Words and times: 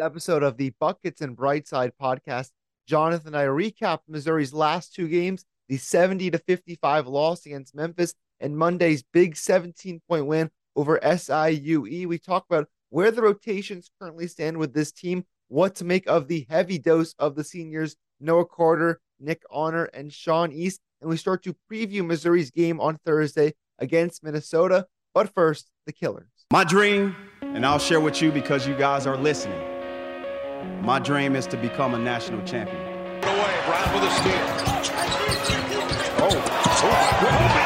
Episode 0.00 0.42
of 0.42 0.56
the 0.56 0.72
Buckets 0.80 1.20
and 1.20 1.36
Brightside 1.36 1.92
podcast, 2.00 2.50
Jonathan 2.86 3.28
and 3.28 3.36
I 3.36 3.44
recap 3.44 4.00
Missouri's 4.08 4.52
last 4.52 4.94
two 4.94 5.08
games, 5.08 5.44
the 5.68 5.76
70 5.76 6.30
to 6.30 6.38
55 6.38 7.06
loss 7.06 7.46
against 7.46 7.74
Memphis 7.74 8.14
and 8.40 8.56
Monday's 8.56 9.02
big 9.12 9.36
17 9.36 10.00
point 10.08 10.26
win 10.26 10.50
over 10.74 10.98
SIUE. 10.98 12.06
We 12.06 12.18
talk 12.18 12.44
about 12.48 12.68
where 12.90 13.10
the 13.10 13.22
rotations 13.22 13.90
currently 14.00 14.26
stand 14.28 14.58
with 14.58 14.74
this 14.74 14.92
team, 14.92 15.24
what 15.48 15.74
to 15.76 15.84
make 15.84 16.06
of 16.06 16.28
the 16.28 16.46
heavy 16.48 16.78
dose 16.78 17.14
of 17.18 17.34
the 17.34 17.44
seniors, 17.44 17.96
Noah 18.20 18.46
Carter, 18.46 19.00
Nick 19.18 19.42
Honor, 19.50 19.84
and 19.86 20.12
Sean 20.12 20.52
East. 20.52 20.80
And 21.00 21.10
we 21.10 21.16
start 21.16 21.42
to 21.44 21.56
preview 21.70 22.04
Missouri's 22.04 22.50
game 22.50 22.80
on 22.80 22.98
Thursday 23.04 23.54
against 23.78 24.22
Minnesota. 24.22 24.86
But 25.14 25.32
first, 25.34 25.70
the 25.86 25.92
Killers. 25.92 26.28
My 26.52 26.64
dream, 26.64 27.16
and 27.40 27.64
I'll 27.66 27.78
share 27.78 28.00
with 28.00 28.20
you 28.22 28.30
because 28.30 28.66
you 28.66 28.74
guys 28.74 29.06
are 29.06 29.16
listening. 29.16 29.75
My 30.82 30.98
dream 30.98 31.36
is 31.36 31.46
to 31.48 31.56
become 31.56 31.94
a 31.94 31.98
national 31.98 32.42
champion. 32.42 32.80
Away, 32.80 33.54
Brown 33.66 33.94
with 33.94 34.04
a 34.04 34.10
steal. 34.10 34.32
Oh, 36.18 36.30
oh. 36.32 37.16
Hodge 37.26 37.65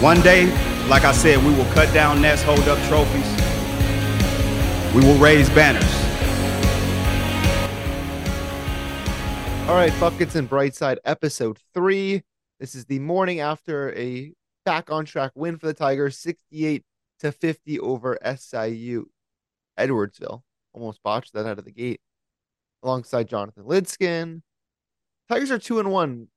One 0.00 0.22
day, 0.22 0.46
like 0.88 1.04
I 1.04 1.12
said, 1.12 1.44
we 1.44 1.52
will 1.52 1.70
cut 1.74 1.92
down 1.92 2.22
nets, 2.22 2.42
hold 2.42 2.60
up 2.60 2.78
trophies. 2.88 3.28
We 4.94 5.02
will 5.02 5.18
raise 5.18 5.50
banners. 5.50 5.84
All 9.68 9.74
right, 9.74 9.92
Buckets 10.00 10.36
and 10.36 10.48
Brightside, 10.48 10.96
episode 11.04 11.58
three. 11.74 12.22
This 12.58 12.74
is 12.74 12.86
the 12.86 12.98
morning 12.98 13.40
after 13.40 13.92
a 13.92 14.32
back 14.64 14.90
on 14.90 15.04
track 15.04 15.32
win 15.34 15.58
for 15.58 15.66
the 15.66 15.74
Tigers, 15.74 16.16
68 16.16 16.82
to 17.18 17.30
50 17.30 17.78
over 17.80 18.18
SIU 18.24 19.04
Edwardsville. 19.78 20.40
Almost 20.72 21.02
botched 21.02 21.34
that 21.34 21.44
out 21.44 21.58
of 21.58 21.66
the 21.66 21.72
gate. 21.72 22.00
Alongside 22.82 23.28
Jonathan 23.28 23.64
Lidskin. 23.64 24.40
Tigers 25.28 25.50
are 25.50 25.58
two 25.58 25.78
and 25.78 25.92
one. 25.92 26.28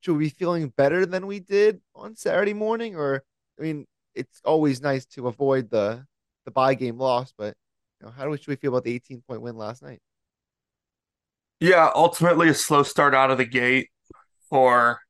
Should 0.00 0.16
we 0.16 0.26
be 0.26 0.30
feeling 0.30 0.72
better 0.76 1.06
than 1.06 1.26
we 1.26 1.40
did 1.40 1.80
on 1.94 2.16
Saturday 2.16 2.54
morning? 2.54 2.96
Or 2.96 3.24
I 3.58 3.62
mean, 3.62 3.86
it's 4.14 4.40
always 4.44 4.80
nice 4.80 5.06
to 5.06 5.28
avoid 5.28 5.70
the 5.70 6.04
the 6.44 6.50
buy 6.50 6.74
game 6.74 6.98
loss, 6.98 7.32
but 7.36 7.54
you 8.00 8.06
know, 8.06 8.12
how 8.12 8.24
do 8.24 8.30
we, 8.30 8.38
should 8.38 8.48
we 8.48 8.56
feel 8.56 8.70
about 8.70 8.84
the 8.84 8.94
18 8.94 9.22
point 9.28 9.42
win 9.42 9.56
last 9.56 9.82
night? 9.82 10.00
Yeah, 11.60 11.90
ultimately 11.94 12.48
a 12.48 12.54
slow 12.54 12.82
start 12.84 13.14
out 13.14 13.30
of 13.30 13.38
the 13.38 13.44
gate 13.44 13.88
for 14.48 15.00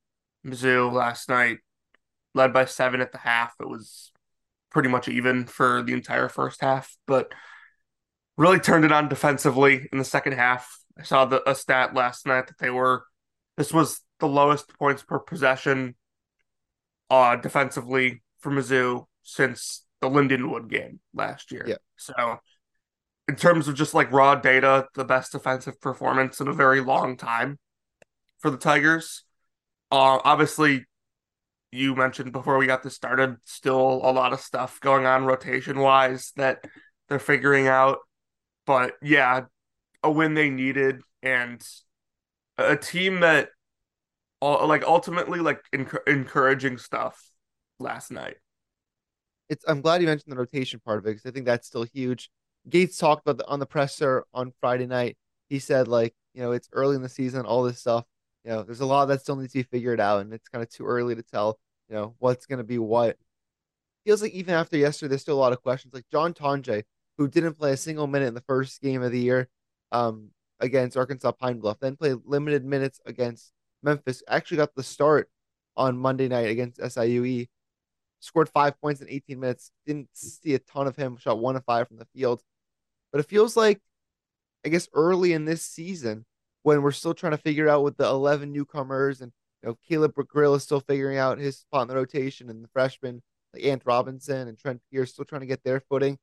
Mizzou 0.47 0.93
last 0.93 1.29
night, 1.29 1.59
led 2.35 2.53
by 2.53 2.65
seven 2.65 3.01
at 3.01 3.13
the 3.13 3.19
half. 3.19 3.55
It 3.61 3.69
was 3.69 4.11
pretty 4.71 4.89
much 4.89 5.09
even 5.09 5.45
for 5.45 5.83
the 5.83 5.93
entire 5.93 6.29
first 6.29 6.61
half, 6.61 6.97
but 7.07 7.33
really 8.37 8.59
turned 8.61 8.85
it 8.85 8.93
on 8.93 9.09
defensively 9.09 9.89
in 9.93 9.99
the 9.99 10.05
second 10.05 10.33
half. 10.33 10.79
I 10.99 11.03
saw 11.03 11.25
the, 11.25 11.49
a 11.49 11.55
stat 11.55 11.95
last 11.95 12.27
night 12.27 12.47
that 12.47 12.59
they 12.59 12.71
were 12.71 13.05
this 13.57 13.73
was 13.73 14.01
the 14.21 14.29
lowest 14.29 14.77
points 14.79 15.03
per 15.03 15.19
possession 15.19 15.95
uh 17.11 17.37
defensively 17.37 18.23
for 18.41 18.51
Mizzou 18.53 19.07
since 19.23 19.85
the 20.01 20.09
Lindenwood 20.09 20.69
game 20.69 21.01
last 21.15 21.51
year. 21.51 21.65
Yeah. 21.67 21.77
So 21.97 22.39
in 23.29 23.37
terms 23.37 23.69
of 23.69 23.75
just 23.75 23.95
like 23.95 24.11
raw 24.11 24.35
data, 24.35 24.87
the 24.95 25.05
best 25.05 25.33
defensive 25.33 25.81
performance 25.81 26.41
in 26.41 26.49
a 26.49 26.53
very 26.53 26.81
long 26.81 27.17
time 27.17 27.59
for 28.39 28.51
the 28.51 28.57
Tigers. 28.57 29.25
Uh, 29.91 30.19
obviously, 30.25 30.87
you 31.71 31.95
mentioned 31.95 32.33
before 32.33 32.57
we 32.57 32.67
got 32.67 32.83
this 32.83 32.95
started, 32.95 33.37
still 33.45 34.01
a 34.03 34.13
lot 34.13 34.33
of 34.33 34.41
stuff 34.41 34.81
going 34.81 35.05
on 35.05 35.25
rotation 35.25 35.79
wise 35.79 36.33
that 36.37 36.65
they're 37.09 37.19
figuring 37.19 37.69
out. 37.69 37.99
But 38.67 38.95
yeah, 39.03 39.43
a 40.03 40.11
win 40.11 40.35
they 40.35 40.51
needed 40.51 41.01
and 41.23 41.63
a 42.57 42.77
team 42.77 43.21
that, 43.21 43.51
like, 44.41 44.85
ultimately, 44.85 45.41
like, 45.41 45.63
enc- 45.75 46.07
encouraging 46.07 46.79
stuff 46.79 47.23
last 47.79 48.11
night. 48.11 48.37
It's. 49.49 49.65
I'm 49.67 49.81
glad 49.81 50.01
you 50.01 50.07
mentioned 50.07 50.33
the 50.33 50.37
rotation 50.37 50.81
part 50.85 50.99
of 50.99 51.07
it 51.07 51.11
because 51.11 51.27
I 51.27 51.31
think 51.31 51.47
that's 51.47 51.67
still 51.67 51.85
huge. 51.85 52.31
Gates 52.69 52.99
talked 52.99 53.27
about 53.27 53.39
the, 53.39 53.47
on 53.47 53.61
the 53.61 53.67
presser 53.67 54.25
on 54.35 54.53
Friday 54.61 54.87
night. 54.87 55.17
He 55.49 55.59
said 55.59 55.89
like, 55.89 56.15
you 56.35 56.43
know, 56.43 56.53
it's 56.53 56.69
early 56.73 56.97
in 56.97 57.03
the 57.03 57.09
season, 57.09 57.47
all 57.47 57.63
this 57.63 57.81
stuff. 57.81 58.05
You 58.45 58.51
know, 58.51 58.63
there's 58.63 58.81
a 58.81 58.87
lot 58.87 59.07
that 59.07 59.23
still 59.23 59.37
needs 59.37 59.53
to 59.53 59.61
be 59.61 59.63
figured 59.63 60.01
out, 60.01 60.21
and 60.21 60.33
it's 60.33 60.49
kind 60.49 60.63
of 60.63 60.69
too 60.69 60.87
early 60.87 61.15
to 61.15 61.23
tell. 61.23 61.59
You 61.89 61.97
know, 61.97 62.15
what's 62.19 62.47
going 62.47 62.59
to 62.59 62.65
be 62.65 62.79
what. 62.79 63.17
Feels 64.05 64.21
like 64.21 64.33
even 64.33 64.55
after 64.55 64.77
yesterday, 64.77 65.11
there's 65.11 65.23
still 65.23 65.37
a 65.37 65.41
lot 65.41 65.53
of 65.53 65.63
questions. 65.63 65.95
Like 65.95 66.05
John 66.13 66.35
Tonje, 66.35 66.83
who 67.17 67.29
didn't 67.29 67.55
play 67.55 67.73
a 67.73 67.77
single 67.77 68.07
minute 68.07 68.27
in 68.27 68.35
the 68.35 68.43
first 68.43 68.83
game 68.83 69.03
of 69.03 69.13
the 69.13 69.21
year, 69.21 69.49
um, 69.93 70.29
against 70.61 70.97
Arkansas 70.97 71.33
Pine 71.33 71.59
Bluff, 71.59 71.79
then 71.81 71.97
played 71.97 72.19
limited 72.25 72.65
minutes 72.65 73.01
against 73.07 73.53
Memphis. 73.83 74.23
Actually 74.29 74.59
got 74.59 74.75
the 74.75 74.83
start 74.83 75.29
on 75.77 75.99
Monday 75.99 76.29
night 76.29 76.51
against 76.51 76.81
SIUE. 76.81 77.49
Scored 78.21 78.49
five 78.49 78.81
points 78.81 79.01
in 79.01 79.09
18 79.09 79.39
minutes. 79.39 79.71
Didn't 79.87 80.09
see 80.13 80.55
a 80.55 80.59
ton 80.59 80.87
of 80.87 80.97
him. 80.97 81.17
Shot 81.17 81.39
one 81.39 81.57
of 81.57 81.65
five 81.65 81.89
from 81.89 81.99
the 81.99 82.07
field. 82.15 82.43
But 83.13 83.21
it 83.21 83.29
feels 83.29 83.57
like, 83.57 83.81
I 84.65 84.69
guess, 84.69 84.89
early 84.93 85.33
in 85.33 85.45
this 85.45 85.63
season, 85.63 86.27
when 86.63 86.83
we're 86.83 86.93
still 86.93 87.15
trying 87.15 87.33
to 87.33 87.39
figure 87.39 87.69
out 87.69 87.85
with 87.85 87.97
the 87.97 88.05
11 88.05 88.53
newcomers 88.53 89.21
and 89.21 89.33
you 89.63 89.69
know 89.69 89.79
Caleb 89.89 90.15
Grill 90.15 90.55
is 90.55 90.65
still 90.65 90.81
figuring 90.81 91.17
out 91.17 91.39
his 91.39 91.59
spot 91.59 91.83
in 91.83 91.89
the 91.89 91.95
rotation 91.95 92.51
and 92.51 92.63
the 92.63 92.69
freshmen 92.69 93.23
like 93.55 93.65
Ant 93.65 93.83
Robinson 93.85 94.49
and 94.49 94.59
Trent 94.59 94.81
Pierce 94.91 95.13
still 95.13 95.25
trying 95.25 95.41
to 95.41 95.47
get 95.47 95.65
their 95.65 95.81
footing. 95.81 96.19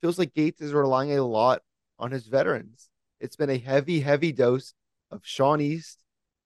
Feels 0.00 0.18
like 0.18 0.34
Gates 0.34 0.60
is 0.60 0.72
relying 0.72 1.12
a 1.12 1.22
lot 1.22 1.62
on 1.98 2.10
his 2.10 2.26
veterans. 2.26 2.88
It's 3.20 3.36
been 3.36 3.50
a 3.50 3.58
heavy, 3.58 4.00
heavy 4.00 4.32
dose 4.32 4.72
of 5.10 5.20
Sean 5.22 5.60
East, 5.60 5.98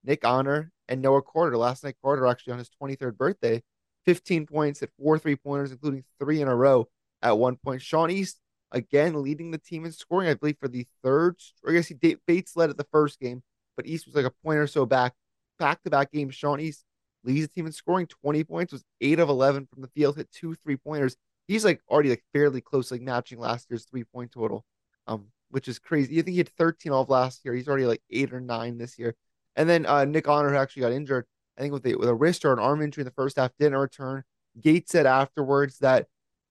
Nick 0.05 0.25
Honor, 0.25 0.71
and 0.89 1.01
Noah 1.01 1.23
Carter. 1.23 1.57
Last 1.57 1.85
night, 1.85 1.97
Carter 2.03 2.27
actually 2.27 2.53
on 2.53 2.59
his 2.59 2.71
23rd 2.81 3.17
birthday, 3.17 3.63
15 4.05 4.47
points 4.47 4.83
at 4.83 4.91
four 4.99 5.19
three 5.19 5.37
pointers, 5.37 5.73
including 5.73 6.05
three 6.19 6.41
in 6.41 6.49
a 6.49 6.55
row 6.55 6.89
at 7.23 7.39
one 7.39 7.57
point. 7.57 7.83
Sean 7.83 8.11
East 8.11 8.39
again 8.71 9.23
leading 9.23 9.51
the 9.51 9.59
team 9.59 9.85
in 9.85 9.93
scoring, 9.93 10.29
I 10.29 10.35
believe, 10.35 10.59
for 10.61 10.69
the 10.69 10.87
third. 11.03 11.37
I 11.67 11.73
guess 11.73 11.89
he 11.89 12.17
Bates 12.27 12.57
led 12.57 12.71
at 12.71 12.77
the 12.77 12.87
first 12.93 13.19
game, 13.19 13.43
but 13.77 13.87
East 13.87 14.07
was 14.07 14.15
like 14.15 14.27
a 14.27 14.33
point 14.45 14.59
or 14.59 14.67
so 14.67 14.87
back. 14.87 15.15
Back 15.59 15.83
to 15.85 15.91
back 15.91 16.13
games, 16.13 16.35
Sean 16.35 16.61
East 16.61 16.85
leads 17.23 17.47
the 17.47 17.55
team 17.55 17.67
in 17.67 17.73
scoring 17.73 18.07
20 18.07 18.45
points, 18.45 18.73
was 18.73 18.85
eight 19.01 19.21
of 19.21 19.29
11 19.29 19.67
from 19.73 19.83
the 19.83 19.89
field, 19.89 20.17
hit 20.17 20.31
two 20.31 20.55
three 20.57 20.77
pointers. 20.77 21.17
He's 21.47 21.65
like 21.65 21.81
already 21.89 22.11
like 22.11 22.25
fairly 22.33 22.61
close, 22.61 22.91
like 22.91 23.03
matching 23.03 23.39
last 23.39 23.69
year's 23.71 23.85
three 23.85 24.05
point 24.05 24.33
total, 24.33 24.65
um, 25.07 25.27
which 25.51 25.69
is 25.69 25.79
crazy. 25.79 26.15
You 26.15 26.23
think 26.23 26.33
he 26.33 26.39
had 26.39 26.49
13 26.51 26.93
all 26.93 27.03
of 27.03 27.09
last 27.09 27.45
year. 27.45 27.55
He's 27.55 27.69
already 27.69 27.87
like 27.87 28.03
eight 28.11 28.33
or 28.33 28.41
nine 28.41 28.79
this 28.79 28.99
year. 28.99 29.15
And 29.57 29.69
then 29.69 29.87
uh, 29.87 30.05
Nick 30.05 30.29
Honor, 30.29 30.51
who 30.51 30.57
actually 30.57 30.83
got 30.83 30.93
injured, 30.93 31.27
I 31.57 31.63
think 31.63 31.73
with, 31.73 31.87
a, 31.87 31.95
with 31.95 32.09
a 32.09 32.15
wrist 32.15 32.45
or 32.45 32.53
an 32.53 32.59
arm 32.59 32.83
injury 32.83 33.03
in 33.03 33.07
the 33.07 33.13
first 33.13 33.37
half, 33.37 33.53
didn't 33.59 33.79
return. 33.79 34.25
Gates 34.61 34.93
said 34.93 35.07
afterwards 35.07 35.79
that 35.79 36.07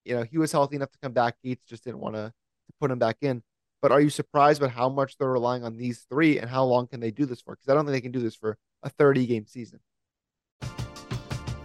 you 0.05 0.15
know 0.15 0.23
he 0.23 0.37
was 0.37 0.51
healthy 0.51 0.75
enough 0.75 0.91
to 0.91 0.99
come 1.01 1.13
back. 1.13 1.35
Gates 1.43 1.65
just 1.65 1.83
didn't 1.83 1.99
want 1.99 2.15
to 2.15 2.33
put 2.79 2.91
him 2.91 2.99
back 2.99 3.17
in. 3.21 3.43
But 3.81 3.91
are 3.91 3.99
you 3.99 4.09
surprised 4.09 4.61
about 4.61 4.73
how 4.73 4.87
much 4.87 5.17
they're 5.17 5.29
relying 5.29 5.65
on 5.65 5.75
these 5.75 6.05
three 6.09 6.39
and 6.39 6.49
how 6.49 6.63
long 6.63 6.87
can 6.87 7.01
they 7.01 7.11
do 7.11 7.25
this 7.25 7.41
for? 7.41 7.55
Because 7.55 7.67
I 7.69 7.73
don't 7.73 7.85
think 7.85 7.93
they 7.93 8.01
can 8.01 8.13
do 8.13 8.21
this 8.21 8.35
for 8.35 8.57
a 8.81 8.89
30 8.89 9.25
game 9.25 9.45
season. 9.45 9.79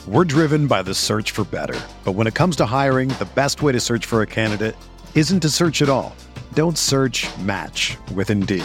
We're 0.06 0.24
driven 0.24 0.66
by 0.66 0.82
the 0.82 0.94
search 0.94 1.30
for 1.30 1.44
better. 1.44 1.78
But 2.04 2.12
when 2.12 2.26
it 2.26 2.34
comes 2.34 2.56
to 2.56 2.66
hiring, 2.66 3.10
the 3.10 3.28
best 3.34 3.62
way 3.62 3.72
to 3.72 3.80
search 3.80 4.06
for 4.06 4.22
a 4.22 4.26
candidate 4.26 4.74
isn't 5.14 5.40
to 5.40 5.48
search 5.48 5.80
at 5.80 5.88
all. 5.88 6.16
Don't 6.54 6.78
search 6.78 7.28
match 7.38 7.96
with 8.14 8.30
Indeed. 8.30 8.64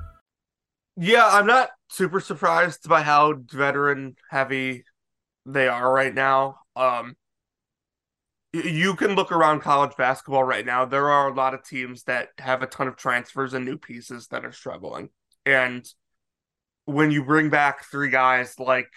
Yeah, 1.03 1.27
I'm 1.27 1.47
not 1.47 1.71
super 1.89 2.19
surprised 2.19 2.87
by 2.87 3.01
how 3.01 3.33
veteran 3.33 4.15
heavy 4.29 4.83
they 5.47 5.67
are 5.67 5.91
right 5.91 6.13
now. 6.13 6.59
Um, 6.75 7.15
you 8.53 8.95
can 8.95 9.15
look 9.15 9.31
around 9.31 9.61
college 9.61 9.97
basketball 9.97 10.43
right 10.43 10.63
now. 10.63 10.85
There 10.85 11.09
are 11.09 11.27
a 11.27 11.33
lot 11.33 11.55
of 11.55 11.63
teams 11.63 12.03
that 12.03 12.27
have 12.37 12.61
a 12.61 12.67
ton 12.67 12.87
of 12.87 12.97
transfers 12.97 13.55
and 13.55 13.65
new 13.65 13.79
pieces 13.79 14.27
that 14.27 14.45
are 14.45 14.51
struggling. 14.51 15.09
And 15.43 15.83
when 16.85 17.09
you 17.09 17.25
bring 17.25 17.49
back 17.49 17.83
three 17.85 18.11
guys 18.11 18.59
like 18.59 18.91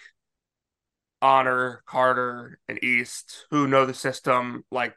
Honor, 1.23 1.81
Carter, 1.87 2.59
and 2.69 2.83
East 2.83 3.47
who 3.49 3.67
know 3.67 3.87
the 3.87 3.95
system, 3.95 4.63
like 4.69 4.93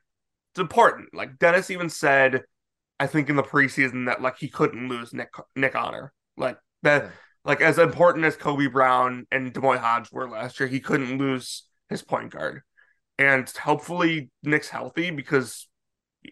it's 0.52 0.60
important. 0.60 1.14
Like 1.14 1.38
Dennis 1.38 1.70
even 1.70 1.88
said, 1.88 2.42
I 3.00 3.06
think 3.06 3.30
in 3.30 3.36
the 3.36 3.42
preseason 3.42 4.08
that 4.08 4.20
like 4.20 4.36
he 4.36 4.48
couldn't 4.48 4.90
lose 4.90 5.14
Nick 5.14 5.30
Nick 5.56 5.74
Honor. 5.74 6.12
Like 6.36 6.58
that 6.82 7.04
yeah. 7.04 7.10
like 7.44 7.60
as 7.60 7.78
important 7.78 8.24
as 8.24 8.36
Kobe 8.36 8.66
Brown 8.66 9.26
and 9.30 9.52
D'Moi 9.52 9.78
Hodge 9.78 10.10
were 10.12 10.28
last 10.28 10.60
year, 10.60 10.68
he 10.68 10.80
couldn't 10.80 11.18
lose 11.18 11.64
his 11.88 12.02
point 12.02 12.30
guard. 12.30 12.62
And 13.18 13.48
hopefully 13.50 14.30
Nick's 14.42 14.68
healthy 14.68 15.10
because 15.10 15.66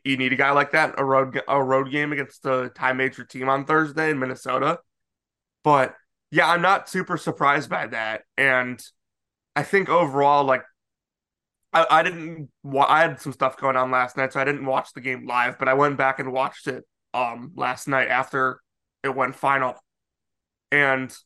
you 0.05 0.17
need 0.17 0.33
a 0.33 0.37
guy 0.37 0.51
like 0.51 0.73
that 0.73 0.95
a 0.99 1.05
road 1.05 1.41
a 1.49 1.63
road 1.63 1.91
game 1.91 2.13
against 2.13 2.43
the 2.43 2.71
tie 2.75 2.93
major 2.93 3.25
team 3.25 3.49
on 3.49 3.65
Thursday 3.65 4.11
in 4.11 4.19
Minnesota. 4.19 4.79
But 5.65 5.95
yeah, 6.31 6.49
I'm 6.49 6.63
not 6.63 6.89
super 6.89 7.17
surprised 7.17 7.71
by 7.71 7.87
that. 7.89 8.23
And 8.37 8.83
I 9.55 9.63
think 9.63 9.89
overall, 9.89 10.45
like 10.45 10.63
I, 11.73 11.87
I 11.91 12.03
didn't 12.03 12.51
I 12.77 13.01
had 13.01 13.21
some 13.21 13.33
stuff 13.33 13.57
going 13.57 13.77
on 13.77 13.91
last 13.91 14.17
night, 14.17 14.33
so 14.33 14.41
I 14.41 14.45
didn't 14.45 14.67
watch 14.67 14.93
the 14.93 15.01
game 15.01 15.27
live, 15.27 15.59
but 15.59 15.69
I 15.69 15.75
went 15.75 15.97
back 15.97 16.19
and 16.19 16.33
watched 16.33 16.67
it 16.69 16.85
um 17.15 17.53
last 17.57 17.89
night 17.89 18.09
after 18.09 18.61
it 19.03 19.15
went 19.15 19.35
final. 19.35 19.75
And 20.77 21.17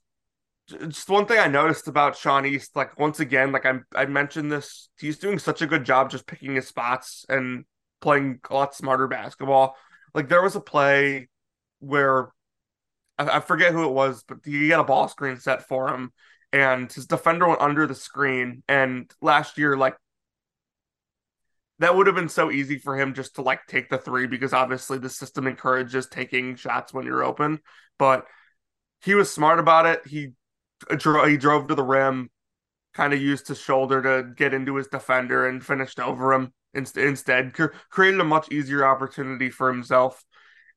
just 0.88 1.08
one 1.08 1.26
thing 1.26 1.40
I 1.40 1.48
noticed 1.48 1.88
about 1.88 2.16
Sean 2.16 2.46
East, 2.46 2.76
like 2.76 2.98
once 2.98 3.18
again, 3.18 3.50
like 3.50 3.66
I 3.66 3.80
I 3.94 4.06
mentioned 4.06 4.52
this, 4.52 4.88
he's 4.98 5.18
doing 5.18 5.40
such 5.40 5.60
a 5.60 5.66
good 5.66 5.84
job 5.84 6.10
just 6.10 6.26
picking 6.26 6.54
his 6.54 6.68
spots 6.68 7.26
and 7.28 7.64
playing 8.00 8.38
a 8.48 8.54
lot 8.54 8.74
smarter 8.76 9.08
basketball. 9.08 9.76
Like 10.14 10.28
there 10.28 10.42
was 10.42 10.54
a 10.54 10.60
play 10.60 11.28
where 11.80 12.30
I, 13.18 13.38
I 13.38 13.40
forget 13.40 13.72
who 13.72 13.84
it 13.84 13.92
was, 13.92 14.22
but 14.22 14.38
he 14.44 14.68
got 14.68 14.80
a 14.80 14.84
ball 14.84 15.08
screen 15.08 15.38
set 15.38 15.66
for 15.66 15.88
him, 15.92 16.12
and 16.52 16.92
his 16.92 17.06
defender 17.06 17.48
went 17.48 17.60
under 17.60 17.88
the 17.88 17.94
screen. 17.96 18.62
And 18.68 19.12
last 19.20 19.58
year, 19.58 19.76
like 19.76 19.96
that 21.80 21.96
would 21.96 22.06
have 22.06 22.16
been 22.16 22.28
so 22.28 22.52
easy 22.52 22.78
for 22.78 22.96
him 22.96 23.14
just 23.14 23.34
to 23.34 23.42
like 23.42 23.66
take 23.66 23.88
the 23.88 23.98
three 23.98 24.28
because 24.28 24.52
obviously 24.52 24.98
the 24.98 25.08
system 25.08 25.48
encourages 25.48 26.06
taking 26.06 26.54
shots 26.54 26.94
when 26.94 27.06
you're 27.06 27.24
open, 27.24 27.58
but 27.98 28.26
he 29.02 29.14
was 29.14 29.32
smart 29.32 29.58
about 29.58 29.86
it. 29.86 30.06
He 30.06 30.30
he 30.90 31.36
drove 31.36 31.68
to 31.68 31.74
the 31.74 31.82
rim, 31.82 32.30
kind 32.94 33.12
of 33.12 33.20
used 33.20 33.48
his 33.48 33.60
shoulder 33.60 34.02
to 34.02 34.32
get 34.34 34.54
into 34.54 34.76
his 34.76 34.86
defender 34.88 35.46
and 35.48 35.64
finished 35.64 36.00
over 36.00 36.32
him 36.32 36.52
instead. 36.74 37.52
Created 37.90 38.20
a 38.20 38.24
much 38.24 38.50
easier 38.50 38.84
opportunity 38.84 39.50
for 39.50 39.72
himself. 39.72 40.24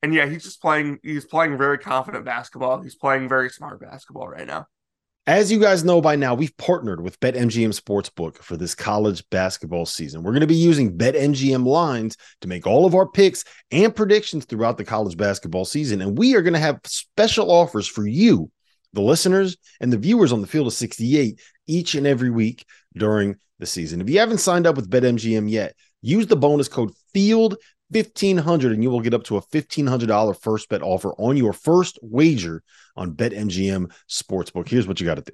And 0.02 0.12
yeah, 0.12 0.26
he's 0.26 0.44
just 0.44 0.60
playing. 0.60 0.98
He's 1.02 1.24
playing 1.24 1.56
very 1.56 1.78
confident 1.78 2.24
basketball. 2.24 2.82
He's 2.82 2.94
playing 2.96 3.28
very 3.28 3.48
smart 3.48 3.80
basketball 3.80 4.28
right 4.28 4.46
now. 4.46 4.66
As 5.26 5.50
you 5.50 5.58
guys 5.58 5.84
know 5.84 6.02
by 6.02 6.16
now, 6.16 6.34
we've 6.34 6.54
partnered 6.58 7.00
with 7.00 7.18
BetMGM 7.18 7.80
Sportsbook 7.80 8.42
for 8.42 8.58
this 8.58 8.74
college 8.74 9.24
basketball 9.30 9.86
season. 9.86 10.22
We're 10.22 10.32
going 10.32 10.42
to 10.42 10.46
be 10.46 10.54
using 10.54 10.98
BetMGM 10.98 11.64
lines 11.64 12.18
to 12.42 12.48
make 12.48 12.66
all 12.66 12.84
of 12.84 12.94
our 12.94 13.08
picks 13.08 13.42
and 13.70 13.96
predictions 13.96 14.44
throughout 14.44 14.76
the 14.76 14.84
college 14.84 15.16
basketball 15.16 15.64
season. 15.64 16.02
And 16.02 16.18
we 16.18 16.36
are 16.36 16.42
going 16.42 16.52
to 16.52 16.58
have 16.58 16.80
special 16.84 17.50
offers 17.50 17.86
for 17.86 18.06
you, 18.06 18.50
the 18.92 19.00
listeners 19.00 19.56
and 19.80 19.90
the 19.90 19.96
viewers 19.96 20.30
on 20.30 20.42
the 20.42 20.46
field 20.46 20.66
of 20.66 20.74
68 20.74 21.40
each 21.66 21.94
and 21.94 22.06
every 22.06 22.30
week 22.30 22.66
during 22.94 23.36
the 23.58 23.66
season. 23.66 24.02
If 24.02 24.10
you 24.10 24.18
haven't 24.18 24.38
signed 24.38 24.66
up 24.66 24.76
with 24.76 24.90
BetMGM 24.90 25.48
yet, 25.48 25.74
use 26.02 26.26
the 26.26 26.36
bonus 26.36 26.68
code 26.68 26.92
FIELD 27.14 27.56
1500 27.90 28.72
and 28.72 28.82
you 28.82 28.90
will 28.90 29.00
get 29.00 29.14
up 29.14 29.24
to 29.24 29.36
a 29.36 29.42
$1500 29.42 30.40
first 30.40 30.68
bet 30.68 30.82
offer 30.82 31.12
on 31.18 31.36
your 31.36 31.52
first 31.52 31.98
wager 32.02 32.62
on 32.96 33.12
BetMGM 33.12 33.92
Sportsbook. 34.10 34.68
Here's 34.68 34.86
what 34.86 35.00
you 35.00 35.06
got 35.06 35.16
to 35.16 35.22
do. 35.22 35.32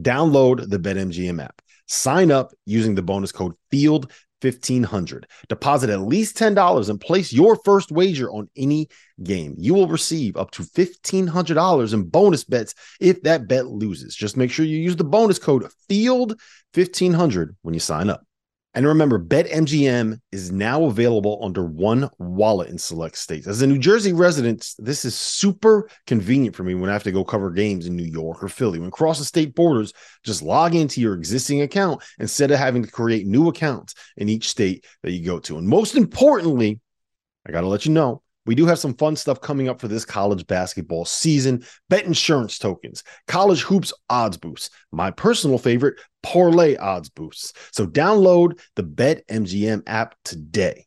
Download 0.00 0.68
the 0.68 0.78
BetMGM 0.78 1.42
app. 1.42 1.60
Sign 1.86 2.30
up 2.30 2.52
using 2.66 2.94
the 2.94 3.02
bonus 3.02 3.32
code 3.32 3.54
FIELD 3.70 4.12
1500 4.40 5.26
deposit 5.48 5.90
at 5.90 6.00
least 6.00 6.36
$10 6.36 6.88
and 6.88 7.00
place 7.00 7.32
your 7.32 7.56
first 7.64 7.90
wager 7.90 8.30
on 8.30 8.48
any 8.56 8.88
game 9.22 9.54
you 9.58 9.74
will 9.74 9.88
receive 9.88 10.36
up 10.36 10.50
to 10.52 10.62
$1500 10.62 11.92
in 11.92 12.02
bonus 12.04 12.44
bets 12.44 12.74
if 13.00 13.20
that 13.22 13.48
bet 13.48 13.66
loses 13.66 14.14
just 14.14 14.36
make 14.36 14.52
sure 14.52 14.64
you 14.64 14.78
use 14.78 14.94
the 14.94 15.02
bonus 15.02 15.40
code 15.40 15.68
field 15.88 16.40
1500 16.74 17.56
when 17.62 17.74
you 17.74 17.80
sign 17.80 18.08
up 18.08 18.22
And 18.78 18.86
remember, 18.86 19.18
BetMGM 19.18 20.20
is 20.30 20.52
now 20.52 20.84
available 20.84 21.40
under 21.42 21.64
one 21.64 22.08
wallet 22.20 22.68
in 22.68 22.78
select 22.78 23.18
states. 23.18 23.48
As 23.48 23.60
a 23.60 23.66
New 23.66 23.76
Jersey 23.76 24.12
resident, 24.12 24.72
this 24.78 25.04
is 25.04 25.16
super 25.16 25.90
convenient 26.06 26.54
for 26.54 26.62
me 26.62 26.76
when 26.76 26.88
I 26.88 26.92
have 26.92 27.02
to 27.02 27.10
go 27.10 27.24
cover 27.24 27.50
games 27.50 27.88
in 27.88 27.96
New 27.96 28.04
York 28.04 28.40
or 28.40 28.48
Philly. 28.48 28.78
When 28.78 28.92
crossing 28.92 29.24
state 29.24 29.56
borders, 29.56 29.92
just 30.22 30.44
log 30.44 30.76
into 30.76 31.00
your 31.00 31.14
existing 31.14 31.62
account 31.62 32.04
instead 32.20 32.52
of 32.52 32.60
having 32.60 32.84
to 32.84 32.88
create 32.88 33.26
new 33.26 33.48
accounts 33.48 33.96
in 34.16 34.28
each 34.28 34.48
state 34.48 34.86
that 35.02 35.10
you 35.10 35.26
go 35.26 35.40
to. 35.40 35.58
And 35.58 35.66
most 35.66 35.96
importantly, 35.96 36.78
I 37.48 37.50
got 37.50 37.62
to 37.62 37.66
let 37.66 37.84
you 37.84 37.90
know 37.90 38.22
we 38.48 38.54
do 38.54 38.64
have 38.64 38.78
some 38.78 38.94
fun 38.94 39.14
stuff 39.14 39.42
coming 39.42 39.68
up 39.68 39.78
for 39.78 39.88
this 39.88 40.06
college 40.06 40.46
basketball 40.46 41.04
season. 41.04 41.62
Bet 41.90 42.06
insurance 42.06 42.58
tokens, 42.58 43.04
college 43.26 43.60
hoops 43.60 43.92
odds 44.08 44.38
boosts, 44.38 44.70
my 44.90 45.10
personal 45.10 45.58
favorite, 45.58 46.00
parlay 46.22 46.74
odds 46.76 47.10
boosts. 47.10 47.52
So 47.72 47.86
download 47.86 48.58
the 48.74 48.84
Bet 48.84 49.28
MGM 49.28 49.82
app 49.86 50.14
today. 50.24 50.86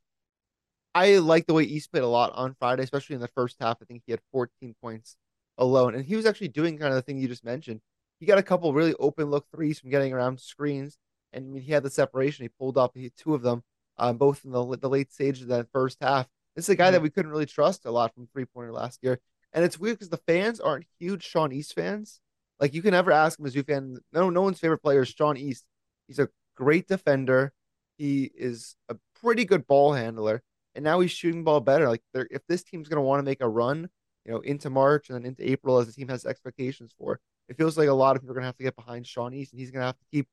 I 0.95 1.19
like 1.19 1.45
the 1.45 1.53
way 1.53 1.61
East 1.61 1.91
played 1.91 2.01
a 2.01 2.07
lot 2.07 2.33
on 2.33 2.55
Friday, 2.57 2.81
especially 2.81 3.13
in 3.13 3.21
the 3.21 3.27
first 3.27 3.57
half. 3.59 3.77
I 3.79 3.85
think 3.85 4.01
he 4.07 4.11
had 4.11 4.21
14 4.31 4.73
points 4.81 5.15
alone, 5.59 5.93
and 5.93 6.03
he 6.03 6.15
was 6.15 6.25
actually 6.25 6.47
doing 6.47 6.79
kind 6.79 6.89
of 6.89 6.95
the 6.95 7.03
thing 7.03 7.19
you 7.19 7.27
just 7.27 7.45
mentioned. 7.45 7.79
He 8.19 8.25
got 8.25 8.39
a 8.39 8.43
couple 8.43 8.73
really 8.73 8.95
open 8.95 9.29
look 9.29 9.45
threes 9.53 9.79
from 9.79 9.91
getting 9.91 10.13
around 10.13 10.39
screens, 10.39 10.97
and 11.31 11.45
I 11.45 11.47
mean, 11.47 11.61
he 11.61 11.73
had 11.73 11.83
the 11.83 11.91
separation. 11.91 12.43
He 12.43 12.49
pulled 12.49 12.79
up, 12.79 12.93
he 12.95 13.03
had 13.03 13.15
two 13.15 13.35
of 13.35 13.43
them, 13.43 13.61
um, 13.99 14.17
both 14.17 14.43
in 14.45 14.51
the 14.51 14.77
the 14.77 14.89
late 14.89 15.13
stage 15.13 15.43
of 15.43 15.49
that 15.49 15.67
first 15.71 15.99
half. 16.01 16.27
This 16.55 16.65
is 16.65 16.69
a 16.69 16.75
guy 16.75 16.85
mm-hmm. 16.85 16.93
that 16.93 17.01
we 17.01 17.09
couldn't 17.09 17.31
really 17.31 17.45
trust 17.45 17.85
a 17.85 17.91
lot 17.91 18.13
from 18.13 18.27
three 18.27 18.45
pointer 18.45 18.71
last 18.71 18.99
year. 19.01 19.19
And 19.53 19.65
it's 19.65 19.79
weird 19.79 19.97
because 19.97 20.09
the 20.09 20.17
fans 20.17 20.59
aren't 20.59 20.85
huge 20.99 21.23
Sean 21.23 21.51
East 21.51 21.73
fans. 21.73 22.19
Like 22.59 22.73
you 22.73 22.81
can 22.81 22.91
never 22.91 23.11
ask 23.11 23.39
a 23.39 23.41
Mizzou 23.41 23.65
fan. 23.65 23.97
No, 24.13 24.29
no 24.29 24.41
one's 24.41 24.59
favorite 24.59 24.83
player 24.83 25.01
is 25.01 25.09
Sean 25.09 25.37
East. 25.37 25.65
He's 26.07 26.19
a 26.19 26.29
great 26.55 26.87
defender. 26.87 27.53
He 27.97 28.31
is 28.35 28.75
a 28.89 28.95
pretty 29.21 29.45
good 29.45 29.67
ball 29.67 29.93
handler, 29.93 30.41
and 30.75 30.83
now 30.83 30.99
he's 30.99 31.11
shooting 31.11 31.43
ball 31.43 31.59
better. 31.59 31.87
Like 31.87 32.01
if 32.13 32.41
this 32.47 32.63
team's 32.63 32.87
going 32.87 32.97
to 32.97 33.01
want 33.01 33.19
to 33.19 33.23
make 33.23 33.41
a 33.41 33.49
run, 33.49 33.89
you 34.25 34.31
know, 34.31 34.39
into 34.39 34.69
March 34.69 35.09
and 35.09 35.17
then 35.17 35.25
into 35.25 35.49
April, 35.49 35.77
as 35.77 35.87
the 35.87 35.93
team 35.93 36.07
has 36.07 36.25
expectations 36.25 36.93
for, 36.97 37.19
it 37.49 37.57
feels 37.57 37.77
like 37.77 37.89
a 37.89 37.93
lot 37.93 38.15
of 38.15 38.21
people 38.21 38.31
are 38.31 38.35
going 38.35 38.43
to 38.43 38.47
have 38.47 38.57
to 38.57 38.63
get 38.63 38.75
behind 38.75 39.05
Sean 39.05 39.33
East, 39.33 39.53
and 39.53 39.59
he's 39.59 39.71
going 39.71 39.81
to 39.81 39.87
have 39.87 39.97
to 39.97 40.05
keep 40.11 40.27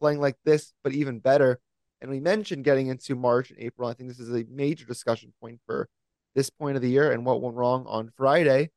playing 0.00 0.20
like 0.20 0.36
this, 0.44 0.72
but 0.82 0.92
even 0.92 1.18
better. 1.18 1.60
And 2.04 2.12
we 2.12 2.20
mentioned 2.20 2.64
getting 2.64 2.88
into 2.88 3.14
March 3.14 3.48
and 3.48 3.58
April. 3.58 3.88
I 3.88 3.94
think 3.94 4.10
this 4.10 4.20
is 4.20 4.28
a 4.28 4.44
major 4.50 4.84
discussion 4.84 5.32
point 5.40 5.58
for 5.64 5.88
this 6.34 6.50
point 6.50 6.76
of 6.76 6.82
the 6.82 6.90
year 6.90 7.10
and 7.10 7.24
what 7.24 7.40
went 7.40 7.56
wrong 7.56 7.86
on 7.88 8.12
Friday. 8.14 8.68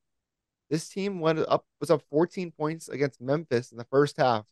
This 0.70 0.88
team 0.88 1.20
went 1.20 1.40
up 1.40 1.66
was 1.82 1.92
up 1.92 2.04
14 2.10 2.52
points 2.52 2.88
against 2.88 3.20
Memphis 3.20 3.70
in 3.70 3.78
the 3.78 3.84
first 3.84 4.16
half. 4.16 4.46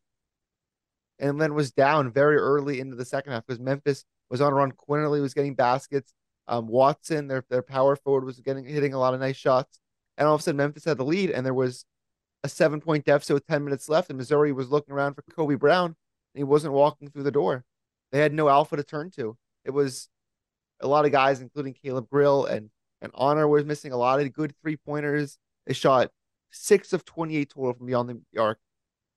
And 1.20 1.40
then 1.40 1.54
was 1.54 1.72
down 1.72 2.12
very 2.12 2.36
early 2.36 2.82
into 2.82 2.98
the 2.98 3.06
second 3.06 3.32
half 3.32 3.46
because 3.48 3.62
Memphis 3.62 4.04
was 4.30 4.42
on 4.42 4.52
a 4.52 4.56
run. 4.56 4.74
Quinerly 4.74 5.22
was 5.22 5.34
getting 5.34 5.56
baskets. 5.56 6.14
Um, 6.50 6.68
Watson, 6.68 7.30
their 7.30 7.46
their 7.50 7.62
power 7.62 7.96
forward, 7.96 8.26
was 8.26 8.42
getting 8.42 8.66
hitting 8.66 8.94
a 8.94 9.00
lot 9.00 9.14
of 9.14 9.22
nice 9.22 9.38
shots. 9.38 9.80
And 10.18 10.28
all 10.28 10.36
of 10.36 10.42
a 10.42 10.44
sudden 10.44 10.58
Memphis 10.58 10.84
had 10.84 10.98
the 10.98 11.06
lead 11.06 11.32
and 11.32 11.46
there 11.46 11.54
was 11.54 11.86
a 12.44 12.50
seven 12.50 12.82
point 12.82 13.06
deficit 13.06 13.36
with 13.36 13.48
10 13.48 13.64
minutes 13.64 13.88
left. 13.88 14.10
And 14.10 14.18
Missouri 14.18 14.52
was 14.52 14.70
looking 14.70 14.94
around 14.94 15.14
for 15.14 15.22
Kobe 15.34 15.56
Brown 15.56 15.86
and 15.86 15.96
he 16.36 16.44
wasn't 16.44 16.74
walking 16.74 17.10
through 17.10 17.24
the 17.24 17.32
door. 17.32 17.64
They 18.12 18.20
had 18.20 18.34
no 18.34 18.50
alpha 18.50 18.78
to 18.78 18.84
turn 18.84 19.12
to. 19.12 19.38
It 19.64 19.72
was 19.72 20.10
a 20.80 20.88
lot 20.88 21.06
of 21.06 21.12
guys, 21.12 21.42
including 21.42 21.74
Caleb 21.74 22.08
Grill 22.10 22.46
and 22.46 22.70
and 23.02 23.12
Honor, 23.14 23.48
was 23.48 23.66
missing 23.66 23.92
a 23.92 23.98
lot 23.98 24.20
of 24.20 24.34
good 24.34 24.54
three 24.62 24.78
pointers. 24.78 25.38
They 25.68 25.74
shot 25.74 26.12
six 26.52 26.94
of 26.94 27.06
28 27.06 27.50
total 27.50 27.74
from 27.74 27.88
beyond 27.88 28.10
the 28.10 28.40
arc 28.40 28.60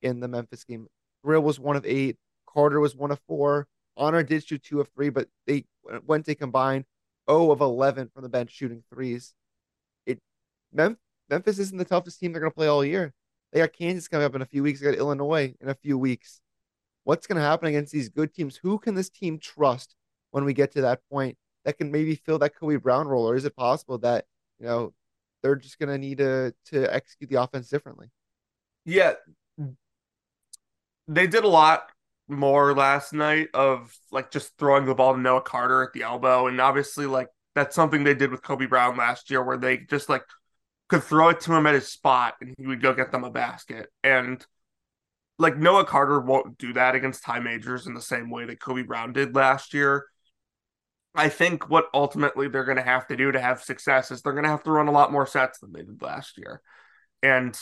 in 0.02 0.20
the 0.20 0.28
Memphis 0.28 0.64
game. 0.64 0.88
Grill 1.24 1.42
was 1.42 1.60
one 1.60 1.76
of 1.76 1.86
eight. 1.86 2.16
Carter 2.46 2.80
was 2.80 2.96
one 2.96 3.10
of 3.10 3.20
four. 3.26 3.66
Honor 3.96 4.22
did 4.22 4.46
shoot 4.46 4.62
two 4.62 4.80
of 4.80 4.88
three, 4.88 5.10
but 5.10 5.28
they 5.46 5.64
went 6.06 6.24
to 6.26 6.34
combine 6.34 6.84
0 7.30 7.50
of 7.50 7.60
11 7.60 8.10
from 8.12 8.22
the 8.22 8.28
bench 8.28 8.50
shooting 8.50 8.82
threes. 8.92 9.34
It 10.06 10.20
Mem- 10.72 10.98
Memphis 11.28 11.58
isn't 11.58 11.78
the 11.78 11.84
toughest 11.84 12.20
team 12.20 12.32
they're 12.32 12.40
going 12.40 12.52
to 12.52 12.56
play 12.56 12.68
all 12.68 12.84
year. 12.84 13.12
They 13.52 13.60
got 13.60 13.72
Kansas 13.72 14.08
coming 14.08 14.26
up 14.26 14.34
in 14.34 14.42
a 14.42 14.46
few 14.46 14.62
weeks. 14.62 14.80
They 14.80 14.90
got 14.90 14.98
Illinois 14.98 15.54
in 15.60 15.68
a 15.68 15.74
few 15.74 15.98
weeks 15.98 16.40
what's 17.08 17.26
going 17.26 17.36
to 17.36 17.42
happen 17.42 17.68
against 17.68 17.90
these 17.90 18.10
good 18.10 18.34
teams? 18.34 18.54
Who 18.56 18.78
can 18.78 18.94
this 18.94 19.08
team 19.08 19.38
trust 19.38 19.96
when 20.30 20.44
we 20.44 20.52
get 20.52 20.72
to 20.72 20.82
that 20.82 21.00
point 21.10 21.38
that 21.64 21.78
can 21.78 21.90
maybe 21.90 22.14
fill 22.14 22.38
that 22.40 22.54
Kobe 22.54 22.76
Brown 22.76 23.08
role? 23.08 23.26
Or 23.26 23.34
is 23.34 23.46
it 23.46 23.56
possible 23.56 23.96
that, 24.00 24.26
you 24.60 24.66
know, 24.66 24.92
they're 25.42 25.56
just 25.56 25.78
going 25.78 25.88
to 25.88 25.96
need 25.96 26.18
to, 26.18 26.52
to 26.66 26.94
execute 26.94 27.30
the 27.30 27.40
offense 27.40 27.70
differently? 27.70 28.10
Yeah. 28.84 29.14
They 31.06 31.26
did 31.26 31.44
a 31.44 31.48
lot 31.48 31.90
more 32.28 32.74
last 32.74 33.14
night 33.14 33.48
of 33.54 33.96
like 34.12 34.30
just 34.30 34.52
throwing 34.58 34.84
the 34.84 34.94
ball 34.94 35.14
to 35.14 35.18
Noah 35.18 35.40
Carter 35.40 35.82
at 35.82 35.94
the 35.94 36.02
elbow. 36.02 36.46
And 36.46 36.60
obviously, 36.60 37.06
like, 37.06 37.28
that's 37.54 37.74
something 37.74 38.04
they 38.04 38.12
did 38.12 38.30
with 38.30 38.42
Kobe 38.42 38.66
Brown 38.66 38.98
last 38.98 39.30
year 39.30 39.42
where 39.42 39.56
they 39.56 39.78
just 39.78 40.10
like 40.10 40.24
could 40.90 41.02
throw 41.02 41.30
it 41.30 41.40
to 41.40 41.54
him 41.54 41.66
at 41.66 41.74
his 41.74 41.88
spot 41.88 42.34
and 42.42 42.54
he 42.58 42.66
would 42.66 42.82
go 42.82 42.92
get 42.92 43.12
them 43.12 43.24
a 43.24 43.30
basket. 43.30 43.88
And 44.04 44.44
like 45.38 45.56
Noah 45.56 45.84
Carter 45.84 46.20
won't 46.20 46.58
do 46.58 46.72
that 46.72 46.94
against 46.94 47.24
high 47.24 47.38
majors 47.38 47.86
in 47.86 47.94
the 47.94 48.00
same 48.00 48.30
way 48.30 48.44
that 48.46 48.60
Kobe 48.60 48.82
Brown 48.82 49.12
did 49.12 49.34
last 49.34 49.72
year. 49.72 50.06
I 51.14 51.28
think 51.28 51.68
what 51.68 51.86
ultimately 51.94 52.48
they're 52.48 52.64
going 52.64 52.76
to 52.76 52.82
have 52.82 53.06
to 53.08 53.16
do 53.16 53.32
to 53.32 53.40
have 53.40 53.62
success 53.62 54.10
is 54.10 54.22
they're 54.22 54.32
going 54.32 54.44
to 54.44 54.50
have 54.50 54.64
to 54.64 54.70
run 54.70 54.88
a 54.88 54.92
lot 54.92 55.12
more 55.12 55.26
sets 55.26 55.58
than 55.58 55.72
they 55.72 55.82
did 55.82 56.02
last 56.02 56.38
year. 56.38 56.60
And 57.22 57.58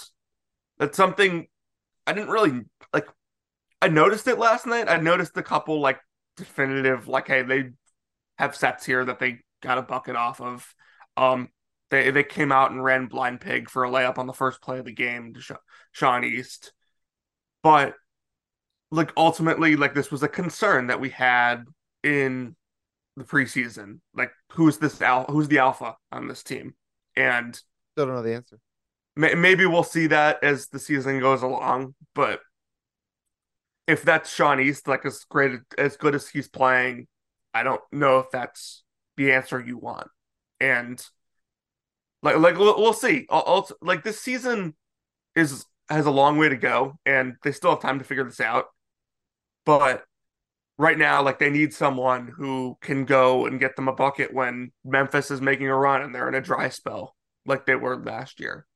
that's 0.79 0.97
something 0.97 1.47
I 2.07 2.13
didn't 2.13 2.31
really 2.31 2.63
like. 2.93 3.09
I 3.81 3.89
noticed 3.89 4.27
it 4.27 4.39
last 4.39 4.67
night. 4.67 4.89
I 4.89 4.99
noticed 4.99 5.37
a 5.37 5.43
couple 5.43 5.81
like 5.81 6.01
definitive, 6.37 7.09
like, 7.09 7.29
hey, 7.29 7.43
they 7.43 7.71
have 8.39 8.57
sets 8.57 8.85
here 8.85 9.05
that 9.05 9.19
they 9.19 9.41
got 9.63 9.79
a 9.79 9.83
bucket 9.83 10.17
off 10.17 10.41
of. 10.41 10.75
Um, 11.17 11.51
they 11.91 12.11
they 12.11 12.25
came 12.25 12.53
out 12.53 12.71
and 12.73 12.83
ran 12.83 13.07
blind 13.07 13.41
pig 13.41 13.71
for 13.71 13.85
a 13.85 13.91
layup 13.91 14.19
on 14.19 14.27
the 14.27 14.33
first 14.33 14.61
play 14.61 14.79
of 14.79 14.85
the 14.85 14.93
game 14.93 15.35
to 15.35 15.59
Sean 15.93 16.25
East. 16.25 16.73
But 17.63 17.95
like 18.91 19.13
ultimately, 19.17 19.77
like 19.77 19.95
this 19.95 20.11
was 20.11 20.23
a 20.23 20.29
concern 20.29 20.89
that 20.89 21.01
we 21.01 21.11
had 21.11 21.65
in 22.03 22.57
the 23.17 23.25
preseason. 23.25 24.01
Like, 24.15 24.33
who's 24.53 24.79
this 24.79 25.01
al- 25.03 25.25
Who's 25.25 25.49
the 25.49 25.59
alpha 25.59 25.97
on 26.13 26.29
this 26.29 26.43
team? 26.43 26.75
And 27.17 27.55
still 27.93 28.07
don't 28.07 28.15
know 28.15 28.23
the 28.23 28.35
answer. 28.35 28.59
May- 29.17 29.35
maybe 29.35 29.67
we'll 29.67 29.83
see 29.83 30.09
that 30.09 30.43
as 30.43 30.69
the 30.69 30.79
season 30.79 31.21
goes 31.21 31.43
along. 31.43 31.95
But 32.15 32.41
if 33.87 34.03
that's 34.03 34.33
Sean 34.33 34.61
East, 34.61 34.89
like 34.89 35.05
as 35.07 35.25
great 35.25 35.61
as 35.79 35.97
good 35.97 36.15
as 36.15 36.29
he's 36.29 36.49
playing, 36.49 37.07
I 37.55 37.63
don't 37.63 37.81
know 37.93 38.19
if 38.19 38.31
that's 38.31 38.83
the 39.17 39.33
answer 39.33 39.61
you 39.61 39.79
want. 39.79 40.09
And 40.61 41.05
like, 42.23 42.37
like 42.37 42.59
we'll, 42.59 42.77
we'll 42.81 42.93
see. 42.93 43.27
I'll, 43.31 43.45
I'll, 43.47 43.69
like 43.81 44.05
this 44.05 44.21
season 44.21 44.75
is 45.35 45.65
has 45.89 46.07
a 46.07 46.11
long 46.11 46.37
way 46.39 46.49
to 46.49 46.57
go 46.57 46.99
and 47.07 47.37
they 47.45 47.53
still 47.53 47.71
have 47.71 47.81
time 47.81 47.99
to 47.99 48.05
figure 48.05 48.25
this 48.25 48.41
out. 48.41 48.67
But 49.65 50.05
right 50.79 50.99
now, 50.99 51.23
like 51.23 51.39
they 51.39 51.51
need 51.51 51.73
someone 51.73 52.29
who 52.29 52.77
can 52.81 53.05
go 53.05 53.47
and 53.47 53.61
get 53.61 53.77
them 53.77 53.89
a 53.89 53.93
bucket 53.95 54.33
when 54.33 54.73
Memphis 54.85 55.31
is 55.31 55.41
making 55.41 55.69
a 55.69 55.77
run 55.77 56.03
and 56.03 56.15
they're 56.15 56.29
in 56.29 56.35
a 56.35 56.41
dry 56.41 56.69
spell 56.69 57.15
like 57.45 57.67
they 57.67 57.77
were 57.77 57.97
last 57.97 58.41
year. 58.41 58.67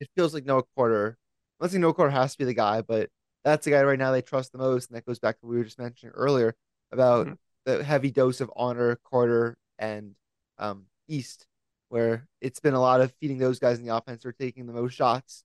It 0.00 0.08
feels 0.16 0.34
like 0.34 0.44
Noah 0.44 0.64
Carter. 0.76 1.18
Let's 1.60 1.72
say 1.72 1.78
Noah 1.78 1.94
Carter 1.94 2.10
has 2.10 2.32
to 2.32 2.38
be 2.38 2.44
the 2.44 2.54
guy, 2.54 2.82
but 2.82 3.10
that's 3.44 3.64
the 3.64 3.72
guy 3.72 3.82
right 3.82 3.98
now 3.98 4.12
they 4.12 4.22
trust 4.22 4.52
the 4.52 4.58
most. 4.58 4.88
And 4.88 4.96
that 4.96 5.06
goes 5.06 5.18
back 5.18 5.38
to 5.38 5.46
what 5.46 5.52
we 5.52 5.58
were 5.58 5.64
just 5.64 5.78
mentioning 5.78 6.12
earlier 6.14 6.54
about 6.92 7.26
mm-hmm. 7.26 7.34
the 7.64 7.84
heavy 7.84 8.10
dose 8.10 8.40
of 8.40 8.50
honor, 8.56 8.98
Carter, 9.08 9.56
and 9.78 10.14
um, 10.58 10.86
East, 11.08 11.46
where 11.88 12.26
it's 12.40 12.60
been 12.60 12.74
a 12.74 12.80
lot 12.80 13.00
of 13.00 13.12
feeding 13.20 13.38
those 13.38 13.58
guys 13.58 13.78
in 13.78 13.84
the 13.84 13.94
offense 13.94 14.24
are 14.24 14.32
taking 14.32 14.66
the 14.66 14.72
most 14.72 14.94
shots 14.94 15.43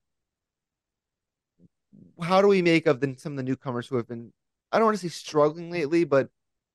how 2.22 2.42
do 2.42 2.48
we 2.48 2.62
make 2.62 2.88
of 2.88 3.00
the, 3.00 3.16
some 3.18 3.34
of 3.34 3.38
the 3.38 3.44
newcomers 3.44 3.88
who 3.88 3.98
have 3.98 4.08
been 4.08 4.32
I 4.72 4.78
don't 4.78 4.86
want 4.86 4.98
to 5.00 5.02
say 5.02 5.10
struggling 5.10 5.72
lately, 5.72 6.04
but 6.04 6.30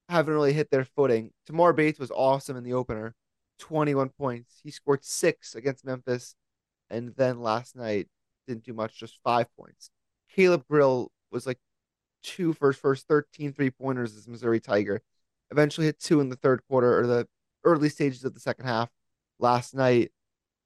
haven't 0.09 0.35
really 0.35 0.53
hit 0.53 0.71
their 0.71 0.85
footing. 0.85 1.31
Tamar 1.47 1.73
Bates 1.73 1.99
was 1.99 2.11
awesome 2.11 2.57
in 2.57 2.65
the 2.65 2.73
opener, 2.75 3.15
21 3.61 4.11
points. 4.11 4.61
He 4.63 4.71
scored 4.71 5.05
six 5.05 5.55
against 5.55 5.85
Memphis, 5.85 6.35
and 6.91 7.15
then 7.17 7.41
last 7.41 7.77
night 7.77 8.09
didn't 8.47 8.65
do 8.65 8.73
much, 8.73 8.99
just 8.99 9.19
five 9.23 9.47
points. 9.57 9.91
Caleb 10.35 10.65
Grill 10.69 11.11
was 11.31 11.47
like 11.47 11.59
two 12.23 12.53
first 12.53 12.81
first 12.81 13.07
13 13.07 13.53
three 13.53 13.71
pointers 13.71 14.17
as 14.17 14.27
Missouri 14.27 14.61
Tiger. 14.61 15.03
Eventually 15.51 15.87
hit 15.87 16.01
two 16.01 16.21
in 16.21 16.31
the 16.31 16.37
third 16.37 16.63
quarter 16.69 16.99
or 16.99 17.07
the 17.07 17.29
early 17.65 17.89
stages 17.89 18.25
of 18.25 18.35
the 18.35 18.41
second 18.41 18.67
half 18.67 18.91
last 19.39 19.75
night. 19.75 20.11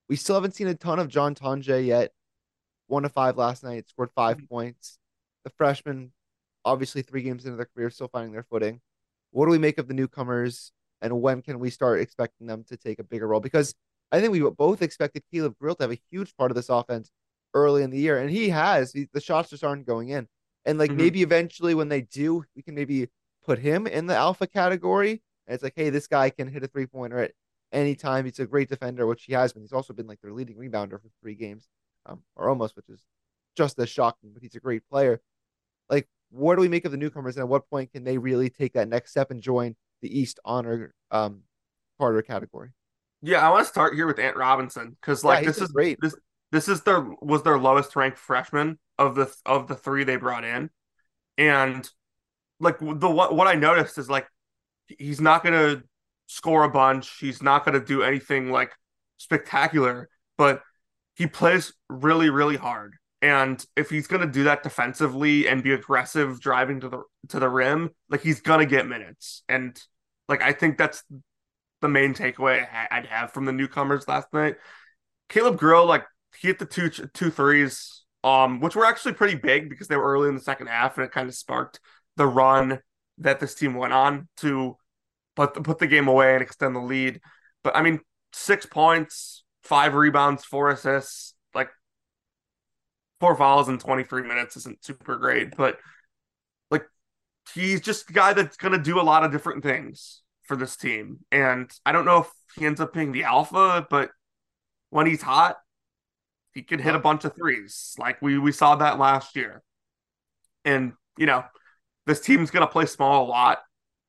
We 0.08 0.16
still 0.16 0.36
haven't 0.36 0.54
seen 0.54 0.68
a 0.68 0.74
ton 0.74 0.98
of 0.98 1.08
John 1.08 1.34
Tonje 1.34 1.84
yet 1.84 2.12
one 2.88 3.04
to 3.04 3.08
five 3.08 3.36
last 3.36 3.62
night, 3.62 3.88
scored 3.88 4.10
5 4.14 4.36
mm-hmm. 4.36 4.46
points. 4.46 4.98
The 5.44 5.50
freshmen, 5.50 6.12
obviously 6.64 7.02
three 7.02 7.22
games 7.22 7.44
into 7.44 7.56
their 7.56 7.68
career, 7.74 7.90
still 7.90 8.08
finding 8.08 8.32
their 8.32 8.42
footing. 8.42 8.80
What 9.30 9.46
do 9.46 9.50
we 9.50 9.58
make 9.58 9.78
of 9.78 9.88
the 9.88 9.94
newcomers, 9.94 10.72
and 11.00 11.22
when 11.22 11.42
can 11.42 11.58
we 11.58 11.70
start 11.70 12.00
expecting 12.00 12.46
them 12.46 12.64
to 12.68 12.76
take 12.76 12.98
a 12.98 13.04
bigger 13.04 13.28
role? 13.28 13.40
Because 13.40 13.74
I 14.10 14.20
think 14.20 14.32
we 14.32 14.40
both 14.40 14.82
expected 14.82 15.22
Caleb 15.30 15.56
Grill 15.60 15.74
to 15.76 15.84
have 15.84 15.92
a 15.92 16.00
huge 16.10 16.34
part 16.36 16.50
of 16.50 16.54
this 16.56 16.70
offense 16.70 17.10
early 17.54 17.82
in 17.82 17.90
the 17.90 17.98
year, 17.98 18.18
and 18.18 18.30
he 18.30 18.48
has. 18.48 18.92
He, 18.92 19.08
the 19.12 19.20
shots 19.20 19.50
just 19.50 19.64
aren't 19.64 19.86
going 19.86 20.08
in, 20.08 20.26
and 20.64 20.78
like 20.78 20.90
mm-hmm. 20.90 20.98
maybe 20.98 21.22
eventually 21.22 21.74
when 21.74 21.88
they 21.88 22.00
do, 22.02 22.44
we 22.56 22.62
can 22.62 22.74
maybe 22.74 23.08
put 23.44 23.58
him 23.58 23.86
in 23.86 24.06
the 24.06 24.16
alpha 24.16 24.46
category. 24.46 25.22
And 25.46 25.54
it's 25.54 25.62
like, 25.62 25.74
hey, 25.76 25.90
this 25.90 26.06
guy 26.06 26.28
can 26.30 26.48
hit 26.48 26.62
a 26.62 26.68
three 26.68 26.86
pointer 26.86 27.18
at 27.18 27.32
any 27.72 27.94
time. 27.94 28.24
He's 28.26 28.38
a 28.38 28.46
great 28.46 28.68
defender, 28.68 29.06
which 29.06 29.24
he 29.24 29.32
has 29.32 29.52
been. 29.52 29.62
He's 29.62 29.72
also 29.72 29.94
been 29.94 30.06
like 30.06 30.20
their 30.20 30.32
leading 30.32 30.56
rebounder 30.56 31.00
for 31.00 31.08
three 31.22 31.34
games, 31.34 31.68
um, 32.08 32.22
or 32.36 32.48
almost, 32.48 32.76
which 32.76 32.88
is 32.88 33.00
just 33.56 33.78
as 33.78 33.88
shocking. 33.88 34.30
But 34.32 34.42
he's 34.42 34.54
a 34.54 34.60
great 34.60 34.82
player. 34.90 35.20
Like, 35.90 36.08
what 36.30 36.56
do 36.56 36.60
we 36.60 36.68
make 36.68 36.84
of 36.84 36.90
the 36.92 36.98
newcomers, 36.98 37.36
and 37.36 37.42
at 37.42 37.48
what 37.48 37.68
point 37.70 37.92
can 37.92 38.04
they 38.04 38.18
really 38.18 38.50
take 38.50 38.74
that 38.74 38.88
next 38.88 39.10
step 39.12 39.30
and 39.30 39.40
join 39.40 39.76
the 40.02 40.18
East 40.18 40.40
honor 40.44 40.94
um, 41.10 41.42
Carter 41.98 42.22
category? 42.22 42.70
Yeah, 43.22 43.46
I 43.46 43.50
want 43.50 43.64
to 43.64 43.68
start 43.68 43.94
here 43.94 44.06
with 44.06 44.18
Ant 44.18 44.36
Robinson 44.36 44.96
because 45.00 45.24
like 45.24 45.42
Yeah, 45.42 45.46
this 45.46 45.60
is 45.60 45.68
great. 45.72 45.98
this 46.00 46.14
this 46.52 46.68
is 46.68 46.82
their 46.82 47.00
was 47.20 47.42
their 47.42 47.58
lowest 47.58 47.94
ranked 47.96 48.18
freshman 48.18 48.78
of 48.98 49.14
the 49.14 49.34
of 49.44 49.66
the 49.68 49.74
three 49.74 50.04
they 50.04 50.16
brought 50.16 50.44
in, 50.44 50.70
and 51.36 51.88
like 52.60 52.78
the 52.78 53.10
what 53.10 53.34
what 53.34 53.46
I 53.46 53.54
noticed 53.54 53.98
is 53.98 54.08
like 54.08 54.26
he's 54.86 55.20
not 55.20 55.42
gonna 55.42 55.82
score 56.26 56.64
a 56.64 56.70
bunch. 56.70 57.18
He's 57.18 57.42
not 57.42 57.64
gonna 57.64 57.84
do 57.84 58.02
anything 58.02 58.50
like 58.50 58.72
spectacular, 59.16 60.08
but 60.36 60.62
he 61.18 61.26
plays 61.26 61.74
really 61.90 62.30
really 62.30 62.56
hard. 62.56 62.94
And 63.20 63.64
if 63.74 63.90
he's 63.90 64.06
gonna 64.06 64.28
do 64.28 64.44
that 64.44 64.62
defensively 64.62 65.48
and 65.48 65.62
be 65.62 65.72
aggressive 65.72 66.40
driving 66.40 66.80
to 66.80 66.88
the 66.88 67.02
to 67.28 67.40
the 67.40 67.48
rim, 67.48 67.90
like 68.08 68.22
he's 68.22 68.40
gonna 68.40 68.64
get 68.64 68.86
minutes. 68.86 69.42
And 69.48 69.78
like 70.28 70.40
I 70.40 70.52
think 70.52 70.78
that's 70.78 71.02
the 71.80 71.88
main 71.88 72.14
takeaway 72.14 72.66
I'd 72.90 73.06
have 73.06 73.32
from 73.32 73.44
the 73.44 73.52
newcomers 73.52 74.06
last 74.08 74.32
night. 74.32 74.56
Caleb 75.28 75.58
Grill, 75.58 75.84
like 75.84 76.04
he 76.40 76.48
hit 76.48 76.60
the 76.60 76.66
two 76.66 76.88
two 76.88 77.30
threes, 77.30 78.04
um, 78.22 78.60
which 78.60 78.76
were 78.76 78.86
actually 78.86 79.14
pretty 79.14 79.36
big 79.36 79.68
because 79.68 79.88
they 79.88 79.96
were 79.96 80.10
early 80.12 80.28
in 80.28 80.36
the 80.36 80.40
second 80.40 80.68
half, 80.68 80.96
and 80.96 81.04
it 81.04 81.12
kind 81.12 81.28
of 81.28 81.34
sparked 81.34 81.80
the 82.16 82.26
run 82.26 82.78
that 83.18 83.40
this 83.40 83.54
team 83.54 83.74
went 83.74 83.92
on 83.92 84.28
to 84.36 84.76
put 85.34 85.54
the, 85.54 85.60
put 85.60 85.78
the 85.78 85.86
game 85.88 86.06
away 86.06 86.34
and 86.34 86.42
extend 86.42 86.76
the 86.76 86.80
lead. 86.80 87.20
But 87.64 87.76
I 87.76 87.82
mean, 87.82 88.00
six 88.32 88.66
points, 88.66 89.44
five 89.68 89.94
rebounds, 89.94 90.44
four 90.44 90.70
assists, 90.70 91.34
like 91.54 91.68
four 93.20 93.36
fouls 93.36 93.68
in 93.68 93.78
23 93.78 94.22
minutes 94.22 94.56
isn't 94.56 94.82
super 94.82 95.16
great, 95.16 95.54
but 95.56 95.78
like 96.70 96.84
he's 97.54 97.82
just 97.82 98.08
a 98.08 98.12
guy 98.14 98.32
that's 98.32 98.56
going 98.56 98.72
to 98.72 98.78
do 98.82 98.98
a 98.98 99.02
lot 99.02 99.24
of 99.24 99.30
different 99.30 99.62
things 99.62 100.22
for 100.44 100.56
this 100.56 100.76
team. 100.76 101.18
And 101.30 101.70
I 101.84 101.92
don't 101.92 102.06
know 102.06 102.20
if 102.20 102.30
he 102.56 102.64
ends 102.64 102.80
up 102.80 102.94
being 102.94 103.12
the 103.12 103.24
alpha, 103.24 103.86
but 103.90 104.10
when 104.88 105.06
he's 105.06 105.20
hot, 105.20 105.58
he 106.54 106.62
can 106.62 106.80
hit 106.80 106.94
a 106.94 106.98
bunch 106.98 107.26
of 107.26 107.36
threes. 107.36 107.94
Like 107.98 108.22
we 108.22 108.38
we 108.38 108.52
saw 108.52 108.76
that 108.76 108.98
last 108.98 109.36
year. 109.36 109.62
And 110.64 110.94
you 111.18 111.26
know, 111.26 111.44
this 112.06 112.20
team's 112.20 112.50
going 112.50 112.66
to 112.66 112.72
play 112.72 112.86
small 112.86 113.26
a 113.26 113.28
lot. 113.28 113.58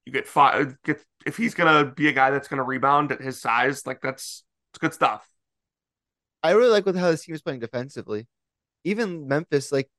You 0.06 0.14
get 0.14 0.26
five 0.26 0.78
get 0.86 1.04
if 1.26 1.36
he's 1.36 1.54
going 1.54 1.86
to 1.86 1.92
be 1.92 2.08
a 2.08 2.14
guy 2.14 2.32
that's 2.32 2.48
going 2.48 2.60
to 2.60 2.64
rebound 2.64 3.12
at 3.12 3.22
his 3.22 3.42
size, 3.42 3.86
like 3.86 4.00
that's 4.02 4.46
it's 4.72 4.80
good 4.80 4.94
stuff. 4.94 5.30
I 6.42 6.52
really 6.52 6.70
like 6.70 6.86
with 6.86 6.98
how 6.98 7.12
this 7.12 7.24
team 7.24 7.36
is 7.36 7.42
playing 7.42 7.60
defensively. 7.60 8.28
Even 8.84 9.28
Memphis, 9.28 9.72
like 9.72 9.90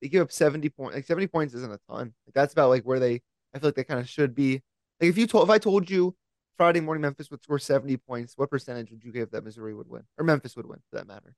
they 0.00 0.08
give 0.08 0.22
up 0.22 0.32
70 0.32 0.68
points. 0.70 0.94
Like 0.94 1.04
70 1.04 1.26
points 1.26 1.54
isn't 1.54 1.72
a 1.72 1.78
ton. 1.90 2.14
Like 2.26 2.34
that's 2.34 2.52
about 2.52 2.70
like 2.70 2.84
where 2.84 2.98
they 2.98 3.20
I 3.54 3.58
feel 3.58 3.68
like 3.68 3.74
they 3.74 3.84
kind 3.84 4.00
of 4.00 4.08
should 4.08 4.34
be. 4.34 4.62
Like 5.00 5.10
if 5.10 5.18
you 5.18 5.26
told 5.26 5.44
if 5.44 5.50
I 5.50 5.58
told 5.58 5.90
you 5.90 6.16
Friday 6.56 6.80
morning 6.80 7.02
Memphis 7.02 7.30
would 7.30 7.42
score 7.42 7.58
70 7.58 7.96
points, 7.98 8.34
what 8.36 8.50
percentage 8.50 8.90
would 8.90 9.04
you 9.04 9.12
give 9.12 9.30
that 9.30 9.44
Missouri 9.44 9.74
would 9.74 9.88
win? 9.88 10.02
Or 10.18 10.24
Memphis 10.24 10.56
would 10.56 10.66
win 10.66 10.78
for 10.90 10.96
that 10.96 11.06
matter? 11.06 11.34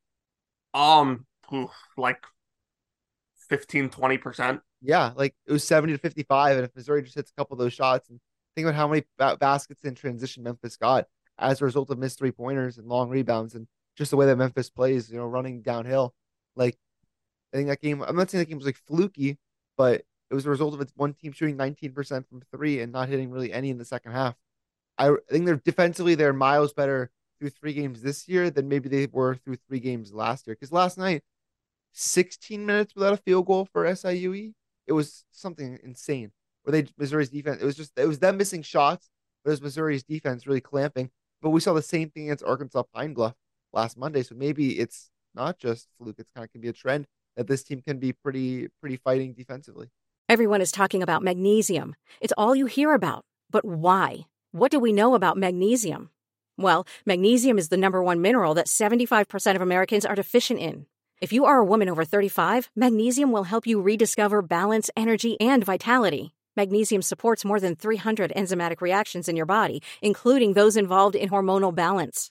Um 0.74 1.26
like 1.96 2.24
15 3.48 3.90
20%. 3.90 4.60
Yeah, 4.80 5.12
like 5.16 5.34
it 5.46 5.52
was 5.52 5.64
70 5.64 5.94
to 5.94 5.98
55. 5.98 6.56
And 6.56 6.64
if 6.64 6.74
Missouri 6.74 7.02
just 7.02 7.14
hits 7.14 7.30
a 7.30 7.34
couple 7.40 7.54
of 7.54 7.58
those 7.58 7.72
shots 7.72 8.08
and 8.08 8.20
think 8.54 8.66
about 8.66 8.76
how 8.76 8.88
many 8.88 9.04
baskets 9.38 9.84
in 9.84 9.94
transition 9.94 10.42
Memphis 10.42 10.76
got 10.76 11.06
as 11.38 11.60
a 11.60 11.64
result 11.64 11.90
of 11.90 11.98
missed 11.98 12.18
three 12.18 12.30
pointers 12.32 12.78
and 12.78 12.86
long 12.86 13.08
rebounds 13.08 13.54
and 13.54 13.66
just 13.96 14.10
the 14.10 14.16
way 14.16 14.26
that 14.26 14.36
Memphis 14.36 14.70
plays, 14.70 15.10
you 15.10 15.18
know, 15.18 15.26
running 15.26 15.62
downhill. 15.62 16.14
Like 16.56 16.78
I 17.52 17.56
think 17.56 17.68
that 17.68 17.80
game, 17.80 18.02
I'm 18.02 18.16
not 18.16 18.30
saying 18.30 18.40
that 18.40 18.48
game 18.48 18.58
was 18.58 18.66
like 18.66 18.76
fluky, 18.86 19.38
but 19.76 20.02
it 20.30 20.34
was 20.34 20.46
a 20.46 20.50
result 20.50 20.74
of 20.74 20.80
its 20.80 20.92
one 20.96 21.12
team 21.12 21.32
shooting 21.32 21.56
19% 21.56 22.26
from 22.28 22.42
three 22.50 22.80
and 22.80 22.92
not 22.92 23.08
hitting 23.08 23.30
really 23.30 23.52
any 23.52 23.70
in 23.70 23.78
the 23.78 23.84
second 23.84 24.12
half. 24.12 24.34
I, 24.98 25.14
think 25.30 25.46
they're 25.46 25.56
defensively, 25.56 26.14
they're 26.14 26.32
miles 26.32 26.72
better 26.72 27.10
through 27.38 27.50
three 27.50 27.74
games 27.74 28.02
this 28.02 28.28
year 28.28 28.50
than 28.50 28.68
maybe 28.68 28.88
they 28.88 29.06
were 29.10 29.34
through 29.34 29.56
three 29.68 29.80
games 29.80 30.12
last 30.12 30.46
year. 30.46 30.54
Because 30.54 30.72
last 30.72 30.96
night, 30.96 31.22
16 31.92 32.64
minutes 32.64 32.94
without 32.94 33.12
a 33.12 33.18
field 33.18 33.46
goal 33.46 33.68
for 33.72 33.84
SIUE, 33.84 34.54
it 34.86 34.92
was 34.92 35.24
something 35.30 35.78
insane. 35.82 36.32
Where 36.62 36.72
they 36.72 36.88
Missouri's 36.96 37.30
defense, 37.30 37.60
it 37.60 37.64
was 37.64 37.76
just 37.76 37.92
it 37.96 38.06
was 38.06 38.20
them 38.20 38.36
missing 38.36 38.62
shots, 38.62 39.10
but 39.42 39.50
it 39.50 39.52
was 39.52 39.62
Missouri's 39.62 40.04
defense 40.04 40.46
really 40.46 40.60
clamping. 40.60 41.10
But 41.40 41.50
we 41.50 41.60
saw 41.60 41.72
the 41.72 41.82
same 41.82 42.08
thing 42.10 42.24
against 42.24 42.44
Arkansas 42.44 42.84
Pine 42.94 43.14
Bluff 43.14 43.34
last 43.72 43.96
Monday. 43.96 44.22
So 44.22 44.34
maybe 44.34 44.78
it's 44.78 45.10
not 45.34 45.58
just 45.58 45.88
fluke; 45.98 46.16
it's 46.18 46.30
kind 46.34 46.44
of 46.44 46.52
can 46.52 46.60
be 46.60 46.68
a 46.68 46.72
trend 46.72 47.06
that 47.36 47.46
this 47.46 47.62
team 47.62 47.80
can 47.80 47.98
be 47.98 48.12
pretty 48.12 48.68
pretty 48.80 48.96
fighting 48.96 49.32
defensively. 49.32 49.88
Everyone 50.28 50.60
is 50.60 50.72
talking 50.72 51.02
about 51.02 51.22
magnesium. 51.22 51.94
It's 52.20 52.32
all 52.38 52.54
you 52.54 52.66
hear 52.66 52.94
about. 52.94 53.24
But 53.50 53.64
why? 53.64 54.26
What 54.52 54.70
do 54.70 54.78
we 54.78 54.92
know 54.92 55.14
about 55.14 55.36
magnesium? 55.36 56.10
Well, 56.56 56.86
magnesium 57.04 57.58
is 57.58 57.68
the 57.68 57.76
number 57.76 58.02
one 58.02 58.20
mineral 58.20 58.54
that 58.54 58.66
75% 58.66 59.56
of 59.56 59.62
Americans 59.62 60.06
are 60.06 60.14
deficient 60.14 60.60
in. 60.60 60.86
If 61.20 61.32
you 61.32 61.44
are 61.44 61.58
a 61.58 61.64
woman 61.64 61.88
over 61.88 62.04
35, 62.04 62.70
magnesium 62.76 63.32
will 63.32 63.44
help 63.44 63.66
you 63.66 63.80
rediscover 63.80 64.42
balance, 64.42 64.90
energy, 64.96 65.40
and 65.40 65.64
vitality. 65.64 66.34
Magnesium 66.56 67.00
supports 67.00 67.44
more 67.44 67.60
than 67.60 67.76
300 67.76 68.32
enzymatic 68.36 68.80
reactions 68.80 69.28
in 69.28 69.36
your 69.36 69.46
body, 69.46 69.82
including 70.02 70.52
those 70.52 70.76
involved 70.76 71.14
in 71.14 71.30
hormonal 71.30 71.74
balance. 71.74 72.30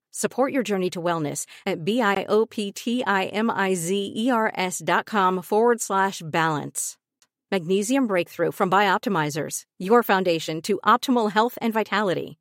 Support 0.11 0.51
your 0.51 0.61
journey 0.61 0.89
to 0.91 1.01
wellness 1.01 1.45
at 1.65 1.85
B-I-O-P-T-I-M-I-Z-E-R-S 1.85 4.81
dot 4.83 5.05
com 5.05 5.41
forward 5.41 5.79
slash 5.79 6.21
balance. 6.23 6.97
Magnesium 7.49 8.07
Breakthrough 8.07 8.51
from 8.51 8.69
Bioptimizers, 8.69 9.63
your 9.79 10.03
foundation 10.03 10.61
to 10.63 10.81
optimal 10.85 11.31
health 11.31 11.57
and 11.61 11.73
vitality. 11.73 12.37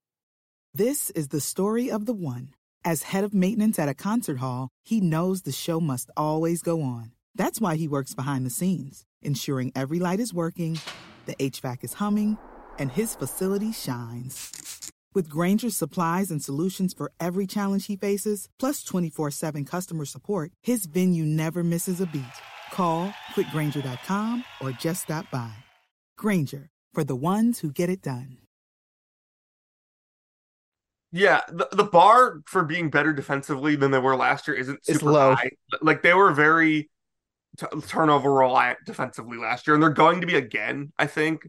This 0.74 1.10
is 1.10 1.28
the 1.28 1.40
story 1.40 1.88
of 1.90 2.06
the 2.06 2.12
one. 2.12 2.54
As 2.84 3.04
head 3.04 3.22
of 3.24 3.34
maintenance 3.34 3.78
at 3.78 3.88
a 3.88 3.94
concert 3.94 4.38
hall, 4.38 4.68
he 4.84 5.00
knows 5.00 5.42
the 5.42 5.52
show 5.52 5.80
must 5.80 6.10
always 6.16 6.62
go 6.62 6.82
on. 6.82 7.12
That's 7.36 7.60
why 7.60 7.76
he 7.76 7.86
works 7.86 8.14
behind 8.14 8.44
the 8.46 8.50
scenes, 8.50 9.04
ensuring 9.22 9.70
every 9.76 10.00
light 10.00 10.18
is 10.18 10.34
working, 10.34 10.80
the 11.26 11.36
HVAC 11.36 11.84
is 11.84 11.92
humming, 11.94 12.36
and 12.78 12.90
his 12.90 13.14
facility 13.14 13.70
shines. 13.72 14.90
With 15.12 15.28
Grainger's 15.28 15.76
supplies 15.76 16.30
and 16.30 16.40
solutions 16.40 16.94
for 16.94 17.10
every 17.18 17.44
challenge 17.46 17.86
he 17.86 17.96
faces, 17.96 18.48
plus 18.60 18.84
24 18.84 19.30
7 19.32 19.64
customer 19.64 20.04
support, 20.04 20.52
his 20.62 20.86
venue 20.86 21.24
never 21.24 21.64
misses 21.64 22.00
a 22.00 22.06
beat. 22.06 22.22
Call 22.72 23.12
quickgranger.com 23.34 24.44
or 24.60 24.70
just 24.70 25.02
stop 25.02 25.28
by. 25.32 25.50
Grainger, 26.16 26.68
for 26.94 27.02
the 27.02 27.16
ones 27.16 27.58
who 27.58 27.72
get 27.72 27.90
it 27.90 28.02
done. 28.02 28.38
Yeah, 31.12 31.40
the, 31.48 31.68
the 31.72 31.82
bar 31.82 32.40
for 32.46 32.62
being 32.62 32.88
better 32.88 33.12
defensively 33.12 33.74
than 33.74 33.90
they 33.90 33.98
were 33.98 34.14
last 34.14 34.46
year 34.46 34.56
isn't 34.56 34.78
It's 34.86 35.00
super 35.00 35.10
low. 35.10 35.34
high. 35.34 35.50
Like 35.82 36.02
they 36.02 36.14
were 36.14 36.30
very 36.32 36.88
t- 37.58 37.66
turnover 37.88 38.32
reliant 38.32 38.78
defensively 38.86 39.36
last 39.38 39.66
year, 39.66 39.74
and 39.74 39.82
they're 39.82 39.90
going 39.90 40.20
to 40.20 40.26
be 40.28 40.36
again. 40.36 40.92
I 40.96 41.08
think. 41.08 41.48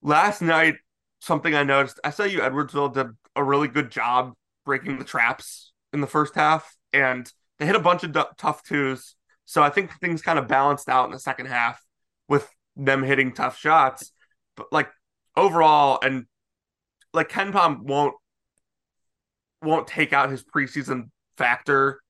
Last 0.00 0.40
night, 0.40 0.76
something 1.22 1.54
I 1.54 1.62
noticed: 1.62 2.00
SIU 2.04 2.40
Edwardsville 2.40 2.92
did 2.92 3.06
a 3.36 3.44
really 3.44 3.68
good 3.68 3.90
job 3.90 4.32
breaking 4.66 4.98
the 4.98 5.04
traps 5.04 5.72
in 5.92 6.00
the 6.00 6.06
first 6.06 6.34
half, 6.34 6.76
and 6.92 7.30
they 7.58 7.66
hit 7.66 7.76
a 7.76 7.80
bunch 7.80 8.02
of 8.02 8.12
du- 8.12 8.28
tough 8.36 8.62
twos. 8.64 9.14
So 9.44 9.62
I 9.62 9.70
think 9.70 9.92
things 10.00 10.20
kind 10.20 10.38
of 10.38 10.48
balanced 10.48 10.88
out 10.88 11.06
in 11.06 11.12
the 11.12 11.18
second 11.18 11.46
half 11.46 11.80
with 12.28 12.48
them 12.76 13.02
hitting 13.02 13.32
tough 13.32 13.56
shots. 13.56 14.12
But 14.56 14.66
like 14.72 14.90
overall, 15.36 15.98
and 16.02 16.26
like 17.14 17.28
KenPom 17.28 17.82
won't 17.82 18.14
won't 19.62 19.86
take 19.86 20.12
out 20.12 20.30
his 20.30 20.44
preseason 20.44 21.10
factor 21.36 22.00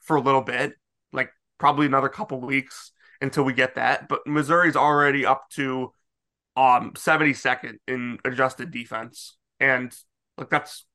for 0.00 0.16
a 0.16 0.20
little 0.20 0.42
bit, 0.42 0.74
like 1.12 1.30
probably 1.58 1.86
another 1.86 2.08
couple 2.08 2.40
weeks 2.40 2.92
until 3.20 3.42
we 3.42 3.52
get 3.52 3.74
that. 3.74 4.08
But 4.08 4.26
Missouri's 4.26 4.76
already 4.76 5.26
up 5.26 5.42
to 5.54 5.92
um 6.60 6.92
72nd 6.96 7.78
in 7.88 8.18
adjusted 8.24 8.70
defense. 8.70 9.36
And 9.58 9.94
like 10.36 10.50
that's 10.50 10.86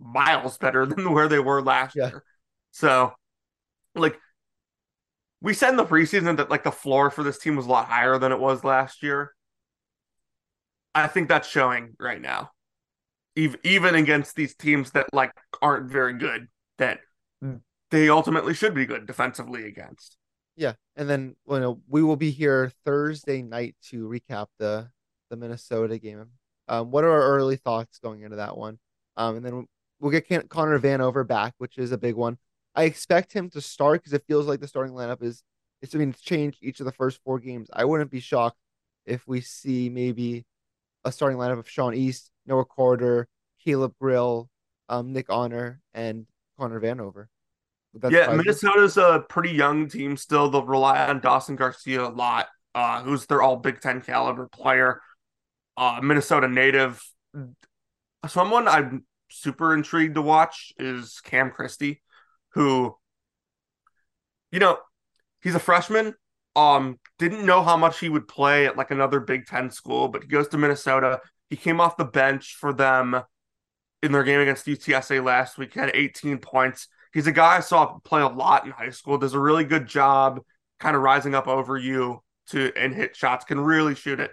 miles 0.00 0.58
better 0.58 0.86
than 0.86 1.12
where 1.12 1.28
they 1.28 1.38
were 1.38 1.62
last 1.62 1.96
Yeah. 1.96 2.08
year. 2.08 2.24
So, 2.72 3.12
like, 3.94 4.18
we 5.40 5.54
said 5.54 5.70
in 5.70 5.76
the 5.76 5.84
preseason 5.84 6.36
that 6.38 6.50
like 6.50 6.64
the 6.64 6.72
floor 6.72 7.10
for 7.10 7.22
this 7.22 7.38
team 7.38 7.56
was 7.56 7.66
a 7.66 7.70
lot 7.70 7.86
higher 7.86 8.18
than 8.18 8.32
it 8.32 8.40
was 8.40 8.64
last 8.64 9.02
year. 9.02 9.32
I 10.94 11.06
think 11.06 11.28
that's 11.28 11.48
showing 11.48 11.94
right 11.98 12.20
now, 12.20 12.50
even 13.36 13.60
even 13.64 13.94
against 13.94 14.36
these 14.36 14.54
teams 14.54 14.92
that 14.92 15.06
like 15.12 15.32
aren't 15.60 15.90
very 15.90 16.14
good. 16.14 16.48
That 16.78 17.00
they 17.90 18.08
ultimately 18.08 18.54
should 18.54 18.74
be 18.74 18.86
good 18.86 19.06
defensively 19.06 19.66
against. 19.66 20.16
Yeah, 20.56 20.74
and 20.96 21.08
then 21.10 21.36
you 21.48 21.60
know 21.60 21.80
we 21.88 22.02
will 22.02 22.16
be 22.16 22.30
here 22.30 22.72
Thursday 22.84 23.42
night 23.42 23.76
to 23.90 24.08
recap 24.08 24.46
the 24.58 24.90
the 25.34 25.40
Minnesota 25.40 25.98
game. 25.98 26.26
Um, 26.68 26.90
what 26.90 27.04
are 27.04 27.10
our 27.10 27.22
early 27.22 27.56
thoughts 27.56 27.98
going 27.98 28.22
into 28.22 28.36
that 28.36 28.56
one? 28.56 28.78
Um, 29.16 29.36
and 29.36 29.44
then 29.44 29.66
we'll 30.00 30.12
get 30.12 30.28
Con- 30.28 30.48
Connor 30.48 30.78
Vanover 30.78 31.26
back, 31.26 31.54
which 31.58 31.78
is 31.78 31.92
a 31.92 31.98
big 31.98 32.14
one. 32.14 32.38
I 32.74 32.84
expect 32.84 33.32
him 33.32 33.50
to 33.50 33.60
start 33.60 34.00
because 34.00 34.12
it 34.12 34.24
feels 34.26 34.46
like 34.46 34.60
the 34.60 34.68
starting 34.68 34.94
lineup 34.94 35.22
is 35.22 35.42
it's 35.82 35.94
I 35.94 35.98
mean 35.98 36.10
it's 36.10 36.20
changed 36.20 36.58
each 36.62 36.80
of 36.80 36.86
the 36.86 36.92
first 36.92 37.20
four 37.24 37.38
games. 37.38 37.68
I 37.72 37.84
wouldn't 37.84 38.10
be 38.10 38.20
shocked 38.20 38.56
if 39.06 39.26
we 39.28 39.40
see 39.40 39.90
maybe 39.90 40.44
a 41.04 41.12
starting 41.12 41.38
lineup 41.38 41.58
of 41.58 41.68
Sean 41.68 41.94
East, 41.94 42.30
Noah 42.46 42.64
Carter, 42.64 43.28
Caleb 43.62 43.94
Grill, 44.00 44.48
um, 44.88 45.12
Nick 45.12 45.26
Honor, 45.28 45.80
and 45.92 46.26
Connor 46.58 46.80
Vanover. 46.80 47.26
Yeah? 48.10 48.34
Minnesota's 48.34 48.96
a 48.96 49.24
pretty 49.28 49.50
young 49.50 49.88
team 49.88 50.16
still. 50.16 50.50
They'll 50.50 50.66
rely 50.66 51.06
on 51.06 51.20
Dawson 51.20 51.54
Garcia 51.54 52.06
a 52.06 52.08
lot, 52.08 52.48
uh, 52.74 53.02
who's 53.02 53.26
their 53.26 53.42
all 53.42 53.56
Big 53.56 53.80
Ten 53.80 54.00
caliber 54.00 54.48
player, 54.48 55.00
uh, 55.76 56.00
Minnesota 56.02 56.48
native. 56.48 57.02
Someone 58.26 58.68
I'm 58.68 59.04
super 59.30 59.74
intrigued 59.74 60.14
to 60.14 60.22
watch 60.22 60.72
is 60.78 61.20
Cam 61.20 61.50
Christie, 61.50 62.02
who, 62.50 62.94
you 64.50 64.60
know, 64.60 64.78
he's 65.42 65.54
a 65.54 65.60
freshman. 65.60 66.14
Um, 66.56 66.98
didn't 67.18 67.44
know 67.44 67.62
how 67.62 67.76
much 67.76 67.98
he 67.98 68.08
would 68.08 68.28
play 68.28 68.66
at 68.66 68.76
like 68.76 68.90
another 68.90 69.20
Big 69.20 69.46
Ten 69.46 69.70
school, 69.70 70.08
but 70.08 70.22
he 70.22 70.28
goes 70.28 70.48
to 70.48 70.58
Minnesota. 70.58 71.20
He 71.50 71.56
came 71.56 71.80
off 71.80 71.96
the 71.96 72.04
bench 72.04 72.56
for 72.58 72.72
them 72.72 73.22
in 74.02 74.12
their 74.12 74.22
game 74.22 74.40
against 74.40 74.66
UTSA 74.66 75.24
last 75.24 75.58
week. 75.58 75.74
He 75.74 75.80
had 75.80 75.90
18 75.94 76.38
points. 76.38 76.88
He's 77.12 77.26
a 77.26 77.32
guy 77.32 77.56
I 77.56 77.60
saw 77.60 77.98
play 78.04 78.20
a 78.22 78.28
lot 78.28 78.64
in 78.64 78.70
high 78.70 78.90
school. 78.90 79.18
Does 79.18 79.34
a 79.34 79.40
really 79.40 79.64
good 79.64 79.86
job, 79.86 80.40
kind 80.78 80.94
of 80.94 81.02
rising 81.02 81.34
up 81.34 81.48
over 81.48 81.76
you 81.76 82.22
to 82.48 82.72
and 82.76 82.94
hit 82.94 83.16
shots. 83.16 83.44
Can 83.44 83.58
really 83.60 83.94
shoot 83.94 84.20
it. 84.20 84.30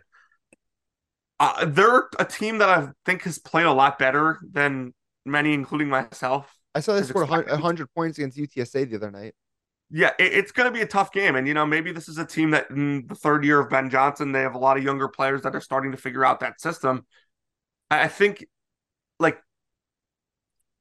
Uh, 1.42 1.66
they're 1.66 2.08
a 2.20 2.26
team 2.26 2.60
that 2.60 2.70
I 2.70 2.90
think 3.04 3.24
has 3.24 3.40
played 3.40 3.66
a 3.66 3.74
lot 3.74 3.98
better 3.98 4.38
than 4.52 4.94
many, 5.26 5.56
including 5.56 5.90
myself. 5.90 6.56
I 6.76 6.82
saw 6.82 6.94
they 6.94 7.02
scored 7.02 7.24
expected. 7.26 7.54
100 7.54 7.88
points 7.96 8.20
against 8.20 8.38
UTSA 8.38 8.88
the 8.92 8.98
other 8.98 9.10
night. 9.10 9.34
Yeah, 9.90 10.12
it, 10.20 10.34
it's 10.34 10.52
going 10.52 10.72
to 10.72 10.72
be 10.72 10.84
a 10.84 10.88
tough 10.88 11.12
game, 11.12 11.36
and 11.36 11.48
you 11.48 11.56
know 11.56 11.66
maybe 11.66 11.92
this 11.92 12.08
is 12.08 12.20
a 12.20 12.26
team 12.28 12.52
that 12.52 12.70
in 12.70 13.08
the 13.08 13.16
third 13.16 13.44
year 13.44 13.60
of 13.60 13.72
Ben 13.72 13.90
Johnson, 13.90 14.32
they 14.32 14.42
have 14.42 14.54
a 14.54 14.60
lot 14.60 14.78
of 14.78 14.84
younger 14.84 15.08
players 15.08 15.42
that 15.42 15.56
are 15.56 15.62
starting 15.62 15.92
to 15.94 15.98
figure 15.98 16.24
out 16.24 16.42
that 16.42 16.62
system. 16.62 17.08
I 17.90 18.04
I 18.04 18.08
think, 18.08 18.46
like, 19.20 19.42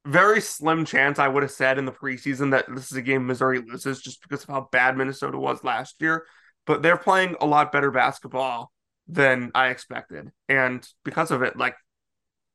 very 0.07 0.43
slim 0.43 0.85
chance 0.85 1.19
I 1.19 1.29
would 1.29 1.43
have 1.43 1.53
said 1.53 1.79
in 1.79 1.87
the 1.87 1.93
preseason 1.93 2.51
that 2.51 2.67
this 2.69 2.93
is 2.93 2.99
a 2.99 3.03
game 3.03 3.27
Missouri 3.27 3.63
loses 3.67 4.03
just 4.03 4.21
because 4.21 4.43
of 4.43 4.51
how 4.51 4.69
bad 4.71 4.95
Minnesota 4.95 5.39
was 5.39 5.65
last 5.65 6.03
year. 6.03 6.27
But 6.67 6.83
they're 6.83 6.99
playing 6.99 7.37
a 7.41 7.47
lot 7.47 7.73
better 7.73 7.91
basketball 7.91 8.71
than 9.13 9.51
I 9.55 9.69
expected, 9.69 10.31
and 10.49 10.87
because 11.05 11.31
of 11.31 11.43
it, 11.43 11.57
like, 11.57 11.77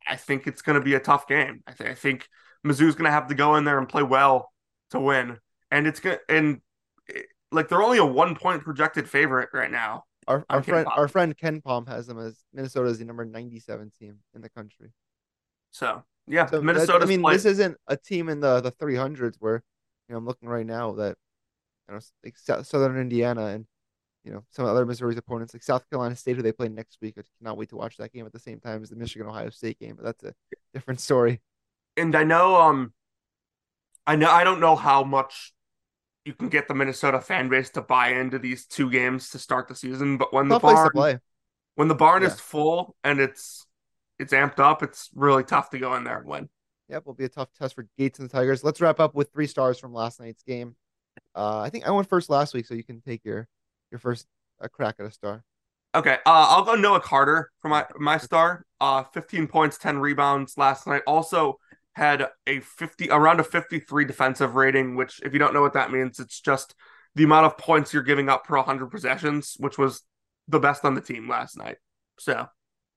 I 0.07 0.15
think 0.15 0.47
it's 0.47 0.61
going 0.61 0.79
to 0.79 0.83
be 0.83 0.93
a 0.95 0.99
tough 0.99 1.27
game. 1.27 1.61
I, 1.67 1.71
th- 1.73 1.89
I 1.89 1.93
think 1.93 2.27
Mizzou's 2.65 2.95
going 2.95 3.05
to 3.05 3.11
have 3.11 3.27
to 3.27 3.35
go 3.35 3.55
in 3.55 3.65
there 3.65 3.79
and 3.79 3.89
play 3.89 4.03
well 4.03 4.51
to 4.91 4.99
win 4.99 5.37
and 5.71 5.87
it's 5.87 5.99
gonna 5.99 6.17
and 6.29 6.61
it- 7.07 7.27
like 7.51 7.69
they're 7.69 7.83
only 7.83 7.97
a 7.97 8.05
one 8.05 8.35
point 8.35 8.63
projected 8.63 9.09
favorite 9.09 9.49
right 9.53 9.71
now. 9.71 10.03
Our 10.27 10.45
our 10.49 10.63
friend 10.63 10.87
our 10.87 11.07
friend 11.07 11.37
KenPom 11.37 11.87
has 11.87 12.07
them 12.07 12.19
as 12.19 12.43
Minnesota 12.53 12.89
is 12.89 12.99
the 12.99 13.05
number 13.05 13.25
97 13.25 13.91
team 13.99 14.19
in 14.33 14.41
the 14.41 14.49
country. 14.49 14.91
So 15.71 16.03
yeah, 16.27 16.47
So 16.47 16.61
Minnesota. 16.61 17.05
I 17.05 17.07
mean, 17.07 17.21
this 17.23 17.45
isn't 17.45 17.77
a 17.87 17.95
team 17.97 18.29
in 18.29 18.39
the 18.39 18.61
the 18.61 18.71
300s 18.71 19.35
where 19.39 19.63
you 20.07 20.13
know 20.13 20.17
I'm 20.17 20.25
looking 20.25 20.49
right 20.49 20.65
now 20.65 20.93
that 20.93 21.17
you 21.87 21.93
know 21.95 21.99
like 22.23 22.37
Sou- 22.37 22.63
Southern 22.63 22.97
Indiana 22.97 23.47
and 23.47 23.65
you 24.25 24.31
know 24.33 24.43
some 24.51 24.65
other 24.65 24.85
Missouri's 24.85 25.17
opponents 25.17 25.53
like 25.53 25.63
South 25.63 25.87
Carolina 25.89 26.15
State 26.15 26.35
who 26.35 26.41
they 26.41 26.51
play 26.51 26.67
next 26.67 26.97
week. 27.01 27.15
I 27.17 27.21
cannot 27.37 27.57
wait 27.57 27.69
to 27.69 27.75
watch 27.77 27.97
that 27.97 28.11
game 28.11 28.25
at 28.25 28.33
the 28.33 28.39
same 28.39 28.59
time 28.59 28.81
as 28.81 28.89
the 28.89 28.95
Michigan 28.95 29.27
Ohio 29.27 29.49
State 29.51 29.79
game, 29.79 29.95
but 29.95 30.03
that's 30.05 30.23
a 30.23 30.33
different 30.73 30.99
story. 30.99 31.41
and 31.95 32.15
I 32.15 32.23
know 32.23 32.55
um, 32.59 32.93
I 34.07 34.15
know 34.15 34.29
I 34.29 34.43
don't 34.43 34.59
know 34.59 34.75
how 34.75 35.03
much 35.03 35.53
you 36.25 36.33
can 36.33 36.49
get 36.49 36.67
the 36.67 36.73
Minnesota 36.73 37.21
fan 37.21 37.49
base 37.49 37.69
to 37.71 37.81
buy 37.81 38.09
into 38.09 38.39
these 38.39 38.65
two 38.65 38.89
games 38.89 39.29
to 39.29 39.39
start 39.39 39.67
the 39.67 39.75
season, 39.75 40.17
but 40.17 40.33
when 40.33 40.47
the 40.49 40.55
Tough 40.59 40.61
to 40.61 40.75
barn 40.75 40.91
play. 40.91 41.19
when 41.75 41.87
the 41.87 41.95
barn 41.95 42.23
Yeah. 42.23 42.29
is 42.29 42.39
full 42.39 42.95
and 43.03 43.19
it's 43.19 43.67
it's 44.17 44.33
amped 44.33 44.59
up, 44.59 44.81
it's 44.81 45.09
really 45.13 45.43
tough 45.43 45.69
to 45.71 45.77
go 45.77 45.93
in 45.95 46.03
there 46.03 46.17
and 46.17 46.27
win. 46.27 46.49
Yep, 46.89 47.05
will 47.05 47.13
be 47.13 47.25
a 47.25 47.29
tough 47.29 47.49
test 47.57 47.75
for 47.75 47.87
Gates 47.97 48.19
and 48.19 48.29
the 48.29 48.33
Tigers. 48.33 48.63
Let's 48.63 48.79
wrap 48.81 48.99
up 48.99 49.13
with 49.13 49.31
three 49.33 49.47
stars 49.47 49.77
from 49.79 49.93
last 49.93 50.19
night's 50.19 50.43
game. 50.43 50.75
Uh, 51.35 51.59
I 51.59 51.69
think 51.69 51.85
I 51.87 51.91
went 51.91 52.07
first 52.09 52.29
last 52.29 52.53
week, 52.53 52.65
so 52.65 52.73
you 52.75 52.83
can 52.83 53.01
take 53.01 53.25
your 53.25 53.47
your 53.91 53.99
first 53.99 54.27
a 54.59 54.69
crack 54.69 54.95
at 54.99 55.05
a 55.05 55.11
star. 55.11 55.43
Okay, 55.93 56.15
uh, 56.25 56.47
I'll 56.49 56.63
go 56.63 56.75
Noah 56.75 56.99
Carter 56.99 57.51
for 57.61 57.69
my 57.69 57.85
my 57.97 58.17
star. 58.17 58.65
Uh, 58.81 59.03
15 59.03 59.47
points, 59.47 59.77
10 59.77 59.99
rebounds 59.99 60.57
last 60.57 60.87
night. 60.87 61.03
Also 61.07 61.57
had 61.93 62.27
a 62.45 62.59
50 62.59 63.09
around 63.09 63.39
a 63.39 63.43
53 63.43 64.05
defensive 64.05 64.55
rating, 64.55 64.95
which 64.95 65.21
if 65.23 65.31
you 65.31 65.39
don't 65.39 65.53
know 65.53 65.61
what 65.61 65.73
that 65.73 65.91
means, 65.91 66.19
it's 66.19 66.41
just 66.41 66.75
the 67.15 67.23
amount 67.23 67.45
of 67.45 67.57
points 67.57 67.93
you're 67.93 68.03
giving 68.03 68.27
up 68.27 68.43
per 68.43 68.57
100 68.57 68.91
possessions, 68.91 69.55
which 69.59 69.77
was 69.77 70.01
the 70.49 70.59
best 70.59 70.83
on 70.83 70.95
the 70.95 71.01
team 71.01 71.29
last 71.29 71.57
night. 71.57 71.77
So, 72.19 72.47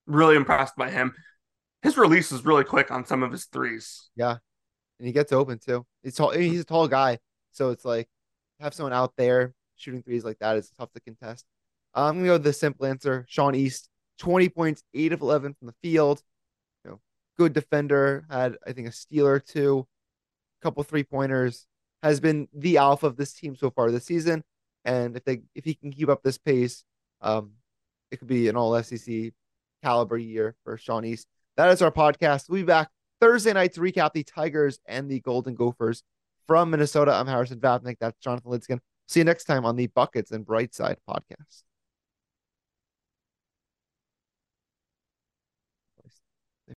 really 0.07 0.35
impressed 0.35 0.74
by 0.77 0.90
him. 0.90 1.14
His 1.83 1.96
release 1.96 2.33
is 2.33 2.44
really 2.44 2.64
quick 2.64 2.90
on 2.90 3.07
some 3.07 3.22
of 3.22 3.31
his 3.31 3.44
threes. 3.44 4.11
Yeah, 4.16 4.38
and 4.98 5.07
he 5.07 5.12
gets 5.12 5.33
open 5.33 5.61
too. 5.61 5.87
He's 6.03 6.16
tall. 6.16 6.31
He's 6.31 6.62
a 6.62 6.64
tall 6.64 6.88
guy, 6.88 7.18
so 7.53 7.70
it's 7.70 7.85
like 7.85 8.09
have 8.59 8.74
someone 8.74 8.92
out 8.92 9.12
there 9.16 9.55
shooting 9.78 10.02
threes 10.02 10.24
like 10.24 10.38
that 10.38 10.56
is 10.56 10.70
tough 10.78 10.92
to 10.92 11.00
contest. 11.00 11.44
I'm 11.94 12.16
gonna 12.16 12.26
go 12.26 12.32
with 12.34 12.44
the 12.44 12.52
simple 12.52 12.86
answer. 12.86 13.24
Sean 13.28 13.54
East, 13.54 13.88
20 14.18 14.48
points, 14.50 14.82
eight 14.94 15.12
of 15.12 15.22
11 15.22 15.54
from 15.54 15.66
the 15.66 15.74
field. 15.82 16.22
You 16.84 16.92
know, 16.92 17.00
good 17.36 17.52
defender. 17.52 18.24
Had 18.30 18.56
I 18.66 18.72
think 18.72 18.88
a 18.88 18.92
steal 18.92 19.26
or 19.26 19.40
two, 19.40 19.86
a 20.60 20.62
couple 20.64 20.82
three 20.82 21.04
pointers. 21.04 21.66
Has 22.02 22.20
been 22.20 22.46
the 22.54 22.76
alpha 22.76 23.06
of 23.06 23.16
this 23.16 23.32
team 23.32 23.56
so 23.56 23.70
far 23.70 23.90
this 23.90 24.04
season. 24.04 24.44
And 24.84 25.16
if 25.16 25.24
they 25.24 25.42
if 25.54 25.64
he 25.64 25.74
can 25.74 25.90
keep 25.90 26.08
up 26.08 26.22
this 26.22 26.38
pace, 26.38 26.84
um, 27.20 27.52
it 28.10 28.18
could 28.18 28.28
be 28.28 28.48
an 28.48 28.56
all 28.56 28.80
SEC 28.82 29.32
caliber 29.82 30.16
year 30.16 30.54
for 30.64 30.76
Sean 30.76 31.04
East. 31.04 31.26
That 31.56 31.70
is 31.70 31.82
our 31.82 31.90
podcast. 31.90 32.48
We'll 32.48 32.62
be 32.62 32.66
back 32.66 32.88
Thursday 33.20 33.52
night 33.52 33.72
to 33.74 33.80
recap 33.80 34.12
the 34.12 34.22
Tigers 34.22 34.78
and 34.86 35.10
the 35.10 35.20
Golden 35.20 35.54
Gophers 35.54 36.02
from 36.46 36.70
Minnesota. 36.70 37.12
I'm 37.12 37.26
Harrison 37.26 37.58
Vapnek. 37.58 37.96
That's 38.00 38.18
Jonathan 38.20 38.52
Lidskin. 38.52 38.78
See 39.08 39.20
you 39.20 39.24
next 39.24 39.44
time 39.44 39.64
on 39.64 39.76
the 39.76 39.86
Buckets 39.86 40.32
and 40.32 40.44
Brightside 40.46 40.96
podcast. 41.08 41.62